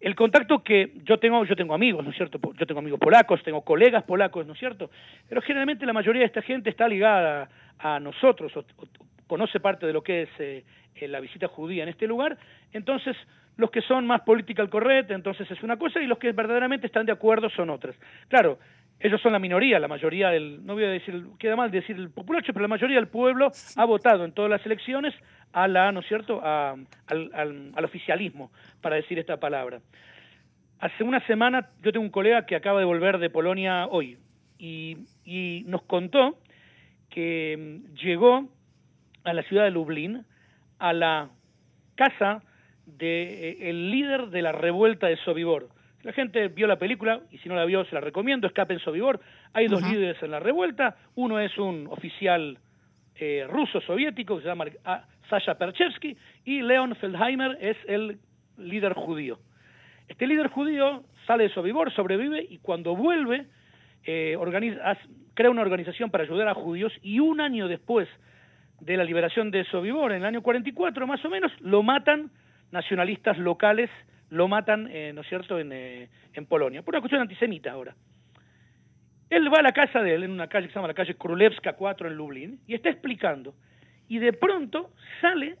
El 0.00 0.14
contacto 0.14 0.62
que 0.62 0.92
yo 1.04 1.18
tengo, 1.18 1.44
yo 1.44 1.56
tengo 1.56 1.74
amigos, 1.74 2.04
¿no 2.04 2.10
es 2.10 2.16
cierto? 2.16 2.38
Yo 2.56 2.64
tengo 2.64 2.78
amigos 2.78 3.00
polacos, 3.00 3.42
tengo 3.42 3.62
colegas 3.62 4.04
polacos, 4.04 4.46
¿no 4.46 4.52
es 4.52 4.58
cierto? 4.60 4.88
Pero 5.28 5.42
generalmente 5.42 5.84
la 5.84 5.92
mayoría 5.92 6.20
de 6.20 6.26
esta 6.26 6.42
gente 6.42 6.70
está 6.70 6.86
ligada 6.86 7.48
a 7.80 7.98
nosotros, 7.98 8.56
o, 8.56 8.64
conoce 9.26 9.58
parte 9.58 9.84
de 9.84 9.92
lo 9.92 10.02
que 10.02 10.22
es 10.22 10.28
eh, 10.38 10.64
eh, 10.94 11.08
la 11.08 11.18
visita 11.18 11.48
judía 11.48 11.82
en 11.82 11.88
este 11.88 12.06
lugar. 12.06 12.38
Entonces, 12.72 13.16
los 13.56 13.70
que 13.70 13.82
son 13.82 14.06
más 14.06 14.20
political 14.20 14.70
correct, 14.70 15.10
entonces 15.10 15.50
es 15.50 15.60
una 15.64 15.76
cosa, 15.76 16.00
y 16.00 16.06
los 16.06 16.18
que 16.18 16.30
verdaderamente 16.30 16.86
están 16.86 17.06
de 17.06 17.12
acuerdo 17.12 17.50
son 17.50 17.68
otras. 17.70 17.96
Claro, 18.28 18.58
ellos 19.04 19.20
son 19.20 19.32
la 19.32 19.38
minoría, 19.38 19.78
la 19.78 19.86
mayoría 19.86 20.30
del, 20.30 20.64
no 20.64 20.72
voy 20.72 20.84
a 20.84 20.88
decir, 20.88 21.26
queda 21.38 21.56
mal 21.56 21.70
decir 21.70 21.94
el 21.94 22.08
populacho, 22.08 22.54
pero 22.54 22.62
la 22.62 22.68
mayoría 22.68 22.96
del 22.96 23.08
pueblo 23.08 23.52
ha 23.76 23.84
votado 23.84 24.24
en 24.24 24.32
todas 24.32 24.50
las 24.50 24.64
elecciones 24.64 25.14
a 25.52 25.68
la, 25.68 25.92
¿no 25.92 26.00
es 26.00 26.06
cierto?, 26.06 26.40
al, 26.42 26.86
al, 27.06 27.84
oficialismo, 27.84 28.50
para 28.80 28.96
decir 28.96 29.18
esta 29.18 29.38
palabra. 29.38 29.80
Hace 30.80 31.04
una 31.04 31.20
semana 31.26 31.68
yo 31.82 31.92
tengo 31.92 32.02
un 32.02 32.10
colega 32.10 32.46
que 32.46 32.56
acaba 32.56 32.78
de 32.78 32.86
volver 32.86 33.18
de 33.18 33.28
Polonia 33.28 33.88
hoy 33.88 34.16
y, 34.58 34.96
y 35.22 35.64
nos 35.66 35.82
contó 35.82 36.38
que 37.10 37.58
mm, 37.58 37.94
llegó 37.96 38.48
a 39.24 39.34
la 39.34 39.42
ciudad 39.42 39.64
de 39.64 39.70
Lublin, 39.70 40.24
a 40.78 40.94
la 40.94 41.28
casa 41.94 42.42
del 42.86 42.98
de, 42.98 43.68
eh, 43.68 43.72
líder 43.74 44.28
de 44.28 44.40
la 44.40 44.52
revuelta 44.52 45.08
de 45.08 45.18
Sobibor. 45.18 45.73
La 46.04 46.12
gente 46.12 46.48
vio 46.48 46.66
la 46.66 46.76
película 46.76 47.20
y 47.30 47.38
si 47.38 47.48
no 47.48 47.54
la 47.54 47.64
vio 47.64 47.84
se 47.86 47.94
la 47.94 48.00
recomiendo, 48.00 48.46
Escape 48.46 48.74
en 48.74 48.80
Sobibor. 48.80 49.20
Hay 49.54 49.68
dos 49.68 49.82
líderes 49.82 50.22
en 50.22 50.30
la 50.30 50.38
revuelta, 50.38 50.96
uno 51.14 51.40
es 51.40 51.56
un 51.56 51.86
oficial 51.90 52.58
eh, 53.16 53.46
ruso 53.48 53.80
soviético 53.80 54.36
que 54.36 54.42
se 54.42 54.48
llama 54.48 54.66
ah, 54.84 55.04
Sasha 55.30 55.56
Perchevsky 55.56 56.14
y 56.44 56.60
Leon 56.60 56.94
Feldheimer 56.96 57.56
es 57.58 57.78
el 57.86 58.18
líder 58.58 58.92
judío. 58.92 59.38
Este 60.06 60.26
líder 60.26 60.48
judío 60.48 61.04
sale 61.26 61.44
de 61.44 61.54
Sobibor, 61.54 61.90
sobrevive 61.94 62.46
y 62.50 62.58
cuando 62.58 62.94
vuelve 62.94 63.46
eh, 64.04 64.36
organiza, 64.38 64.98
crea 65.32 65.50
una 65.50 65.62
organización 65.62 66.10
para 66.10 66.24
ayudar 66.24 66.48
a 66.48 66.54
judíos 66.54 66.92
y 67.02 67.18
un 67.20 67.40
año 67.40 67.66
después 67.66 68.08
de 68.80 68.98
la 68.98 69.04
liberación 69.04 69.50
de 69.50 69.64
Sobibor, 69.64 70.12
en 70.12 70.18
el 70.18 70.26
año 70.26 70.42
44 70.42 71.06
más 71.06 71.24
o 71.24 71.30
menos, 71.30 71.50
lo 71.60 71.82
matan 71.82 72.30
nacionalistas 72.72 73.38
locales 73.38 73.88
lo 74.30 74.48
matan, 74.48 74.88
eh, 74.90 75.12
¿no 75.14 75.20
es 75.20 75.28
cierto?, 75.28 75.58
en, 75.58 75.72
eh, 75.72 76.08
en 76.32 76.46
Polonia, 76.46 76.82
por 76.82 76.94
una 76.94 77.00
cuestión 77.00 77.22
antisemita 77.22 77.72
ahora. 77.72 77.94
Él 79.30 79.52
va 79.52 79.58
a 79.58 79.62
la 79.62 79.72
casa 79.72 80.02
de 80.02 80.14
él, 80.14 80.24
en 80.24 80.30
una 80.30 80.48
calle 80.48 80.66
que 80.66 80.72
se 80.72 80.78
llama 80.78 80.88
la 80.88 80.94
calle 80.94 81.14
Królewska 81.14 81.74
4 81.74 82.08
en 82.08 82.14
Lublin, 82.14 82.60
y 82.66 82.74
está 82.74 82.90
explicando. 82.90 83.54
Y 84.08 84.18
de 84.18 84.32
pronto 84.32 84.92
sale 85.20 85.56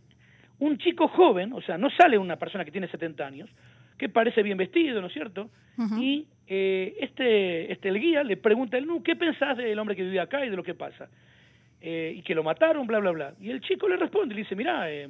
un 0.58 0.78
chico 0.78 1.08
joven, 1.08 1.52
o 1.52 1.62
sea, 1.62 1.78
no 1.78 1.90
sale 1.90 2.18
una 2.18 2.36
persona 2.36 2.64
que 2.64 2.70
tiene 2.70 2.88
70 2.88 3.26
años, 3.26 3.50
que 3.98 4.08
parece 4.08 4.42
bien 4.42 4.58
vestido, 4.58 5.00
¿no 5.00 5.06
es 5.06 5.12
cierto? 5.12 5.50
Y 5.98 6.26
eh, 6.46 6.94
este, 7.00 7.72
este, 7.72 7.88
el 7.88 8.00
guía 8.00 8.22
le 8.22 8.36
pregunta 8.36 8.76
a 8.76 8.80
él, 8.80 8.86
¿qué 9.04 9.16
pensás 9.16 9.56
del 9.56 9.78
hombre 9.78 9.96
que 9.96 10.02
vive 10.02 10.20
acá 10.20 10.44
y 10.44 10.50
de 10.50 10.56
lo 10.56 10.62
que 10.62 10.74
pasa? 10.74 11.08
y 11.86 12.22
que 12.22 12.34
lo 12.34 12.42
mataron, 12.42 12.86
bla, 12.86 12.98
bla, 12.98 13.10
bla. 13.10 13.34
Y 13.38 13.50
el 13.50 13.60
chico 13.60 13.86
le 13.86 13.98
responde, 13.98 14.34
le 14.34 14.40
dice, 14.40 14.56
mira, 14.56 14.90
eh, 14.90 15.06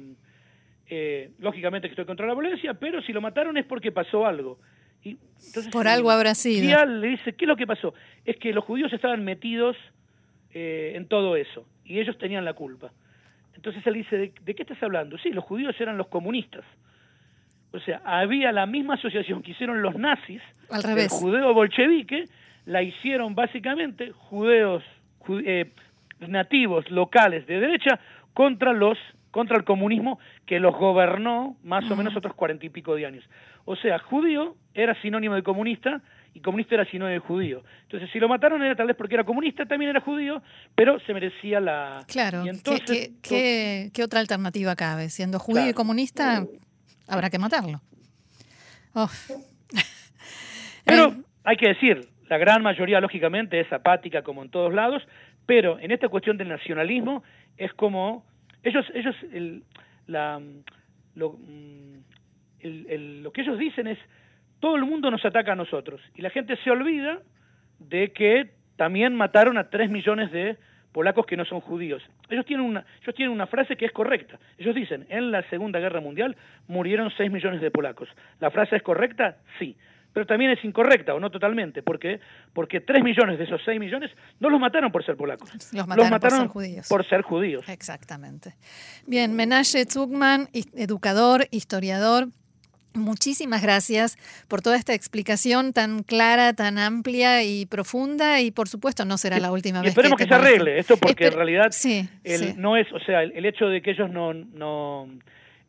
eh, 0.87 1.31
lógicamente 1.39 1.87
que 1.87 1.93
estoy 1.93 2.05
contra 2.05 2.27
la 2.27 2.33
violencia, 2.33 2.73
pero 2.75 3.01
si 3.01 3.13
lo 3.13 3.21
mataron 3.21 3.57
es 3.57 3.65
porque 3.65 3.91
pasó 3.91 4.25
algo. 4.25 4.59
Y 5.03 5.17
entonces, 5.45 5.69
Por 5.71 5.87
algo 5.87 6.11
habrá 6.11 6.33
sido. 6.35 6.85
le 6.85 7.07
dice, 7.07 7.33
¿qué 7.33 7.45
es 7.45 7.47
lo 7.47 7.55
que 7.55 7.67
pasó? 7.67 7.93
Es 8.23 8.37
que 8.37 8.53
los 8.53 8.63
judíos 8.63 8.91
estaban 8.91 9.23
metidos 9.23 9.77
eh, 10.51 10.93
en 10.95 11.07
todo 11.07 11.35
eso 11.35 11.65
y 11.83 11.99
ellos 11.99 12.17
tenían 12.17 12.45
la 12.45 12.53
culpa. 12.53 12.91
Entonces 13.55 13.85
él 13.87 13.93
dice, 13.95 14.17
¿de, 14.17 14.55
qué 14.55 14.61
estás 14.61 14.81
hablando? 14.83 15.17
Sí, 15.17 15.29
los 15.29 15.43
judíos 15.43 15.75
eran 15.79 15.97
los 15.97 16.07
comunistas. 16.07 16.63
O 17.71 17.79
sea, 17.79 18.01
había 18.05 18.51
la 18.51 18.65
misma 18.65 18.95
asociación 18.95 19.41
que 19.41 19.51
hicieron 19.51 19.81
los 19.81 19.95
nazis, 19.95 20.41
Al 20.69 20.83
revés. 20.83 21.05
el 21.05 21.09
judeo 21.09 21.53
bolchevique, 21.53 22.25
la 22.65 22.81
hicieron 22.81 23.35
básicamente 23.35 24.11
judeos 24.11 24.83
eh, 25.29 25.71
nativos 26.19 26.89
locales 26.89 27.45
de 27.47 27.59
derecha 27.59 27.99
contra 28.33 28.73
los 28.73 28.97
contra 29.35 29.57
el 29.57 29.65
comunismo 29.65 30.17
que 30.45 30.61
los 30.61 30.73
gobernó 30.77 31.57
más 31.61 31.91
o 31.91 31.95
menos 31.97 32.15
otros 32.15 32.33
cuarenta 32.35 32.65
y 32.65 32.69
pico 32.69 32.95
de 32.95 33.05
años. 33.05 33.25
O 33.65 33.75
sea, 33.75 33.99
judío 33.99 34.55
era 34.73 34.95
sinónimo 35.01 35.35
de 35.35 35.43
comunista 35.43 36.01
y 36.33 36.39
comunista 36.39 36.75
era 36.75 36.85
sinónimo 36.85 37.19
de 37.19 37.19
judío. 37.19 37.61
Entonces, 37.81 38.09
si 38.13 38.19
lo 38.21 38.29
mataron 38.29 38.63
era 38.63 38.77
tal 38.77 38.87
vez 38.87 38.95
porque 38.95 39.15
era 39.15 39.25
comunista, 39.25 39.65
también 39.65 39.89
era 39.89 39.99
judío, 39.99 40.41
pero 40.73 41.01
se 41.01 41.13
merecía 41.13 41.59
la... 41.59 42.05
Claro, 42.07 42.45
entonces, 42.45 43.11
¿qué, 43.21 43.91
otra 44.01 44.21
alternativa 44.21 44.73
cabe? 44.77 45.09
Siendo 45.09 45.37
judío 45.37 45.67
y 45.67 45.73
comunista, 45.73 46.45
habrá 47.05 47.29
que 47.29 47.37
matarlo. 47.37 47.81
Pero 50.85 51.13
hay 51.43 51.57
que 51.57 51.67
decir, 51.67 52.07
la 52.29 52.37
gran 52.37 52.63
mayoría, 52.63 53.01
lógicamente, 53.01 53.59
es 53.59 53.73
apática 53.73 54.21
como 54.21 54.43
en 54.43 54.49
todos 54.49 54.73
lados, 54.73 55.03
pero 55.45 55.77
en 55.79 55.91
esta 55.91 56.07
cuestión 56.07 56.37
del 56.37 56.47
nacionalismo 56.47 57.21
es 57.57 57.73
como 57.73 58.23
ellos, 58.65 58.85
ellos, 58.93 59.15
el, 59.31 59.63
la, 60.07 60.41
lo, 61.15 61.33
mm, 61.33 61.99
el, 62.59 63.23
lo 63.23 63.31
que 63.31 63.41
ellos 63.41 63.57
dicen 63.57 63.87
es, 63.87 63.97
todo 64.59 64.75
el 64.75 64.85
mundo 64.85 65.09
nos 65.11 65.23
ataca 65.23 65.53
a 65.53 65.55
nosotros. 65.55 66.01
Y 66.15 66.21
la 66.21 66.29
gente 66.29 66.57
se 66.57 66.71
olvida 66.71 67.19
de 67.79 68.11
que 68.11 68.51
también 68.75 69.15
mataron 69.15 69.57
a 69.57 69.69
tres 69.69 69.89
millones 69.89 70.31
de 70.31 70.57
polacos 70.91 71.25
que 71.25 71.37
no 71.37 71.45
son 71.45 71.59
judíos. 71.59 72.01
Ellos 72.29 72.45
tienen 72.45 72.65
una, 72.65 72.85
ellos 73.01 73.15
tienen 73.15 73.33
una 73.33 73.47
frase 73.47 73.75
que 73.75 73.85
es 73.85 73.91
correcta. 73.91 74.39
Ellos 74.57 74.73
dicen, 74.73 75.05
en 75.09 75.31
la 75.31 75.43
Segunda 75.49 75.79
Guerra 75.79 76.01
Mundial 76.01 76.35
murieron 76.67 77.11
seis 77.15 77.31
millones 77.31 77.61
de 77.61 77.71
polacos. 77.71 78.09
¿La 78.39 78.49
frase 78.49 78.77
es 78.77 78.83
correcta? 78.83 79.37
Sí 79.59 79.75
pero 80.15 80.25
también 80.25 80.51
es 80.51 80.63
incorrecta, 80.63 81.13
o 81.13 81.19
no 81.19 81.29
totalmente. 81.29 81.83
¿Por 81.83 81.99
qué? 81.99 82.21
Porque 82.53 82.79
3 82.79 83.03
millones 83.03 83.37
de 83.37 83.43
esos 83.43 83.59
6 83.65 83.77
millones 83.81 84.11
no 84.39 84.49
los 84.49 84.61
mataron 84.61 84.89
por 84.89 85.05
ser 85.05 85.17
polacos. 85.17 85.51
Los 85.73 85.85
mataron, 85.85 86.09
por 86.21 86.31
ser 86.31 86.47
judíos. 86.47 86.87
Por 86.87 87.05
ser 87.05 87.21
judíos. 87.21 87.67
Exactamente. 87.67 88.55
Bien, 89.05 89.35
Menashe 89.35 89.83
Zugman, 89.83 90.47
educador, 90.53 91.49
historiador. 91.51 92.29
Muchísimas 92.93 93.61
gracias 93.61 94.15
por 94.47 94.61
toda 94.61 94.77
esta 94.77 94.93
explicación 94.93 95.73
tan 95.73 96.01
clara, 96.03 96.53
tan 96.53 96.77
amplia 96.77 97.43
y 97.43 97.65
profunda 97.65 98.39
y 98.39 98.51
por 98.51 98.69
supuesto 98.69 99.03
no 99.03 99.17
será 99.17 99.41
la 99.41 99.51
última 99.51 99.81
vez. 99.81 99.89
Esperemos 99.89 100.17
que, 100.17 100.27
se 100.27 100.33
arregle 100.33 100.79
esto 100.79 100.95
porque 100.95 101.27
en 101.27 101.33
realidad 101.33 101.71
no 102.55 102.77
es, 102.77 102.89
o 102.93 102.99
sea, 103.01 103.21
el, 103.21 103.45
hecho 103.45 103.65
de 103.65 103.81
que 103.81 103.91
ellos 103.91 104.09
no, 104.09 104.33
no 104.33 105.09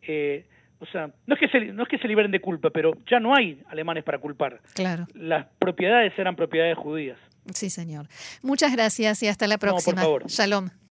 eh, 0.03 0.45
o 0.79 0.87
sea, 0.87 1.11
no 1.27 1.35
es 1.35 1.41
que 1.41 1.49
se, 1.49 1.61
no 1.73 1.83
es 1.83 1.89
que 1.89 1.99
se 1.99 2.09
liberen 2.09 2.31
de 2.31 2.41
culpa, 2.41 2.71
pero 2.71 2.93
ya 3.11 3.19
no 3.21 3.35
hay 3.35 3.63
alemanes 3.69 4.05
para 4.05 4.19
culpar. 4.19 4.61
Claro. 4.75 5.07
Las 5.15 5.47
propiedades 5.59 6.13
eran 6.19 6.37
propiedades 6.37 6.77
judías. 6.77 7.19
Sí, 7.55 7.71
señor. 7.71 8.09
Muchas 8.43 8.73
gracias 8.73 9.23
y 9.23 9.29
hasta 9.29 9.47
la 9.47 9.59
próxima. 9.59 10.03
por 10.03 10.05
favor. 10.05 10.27
Shalom. 10.27 10.69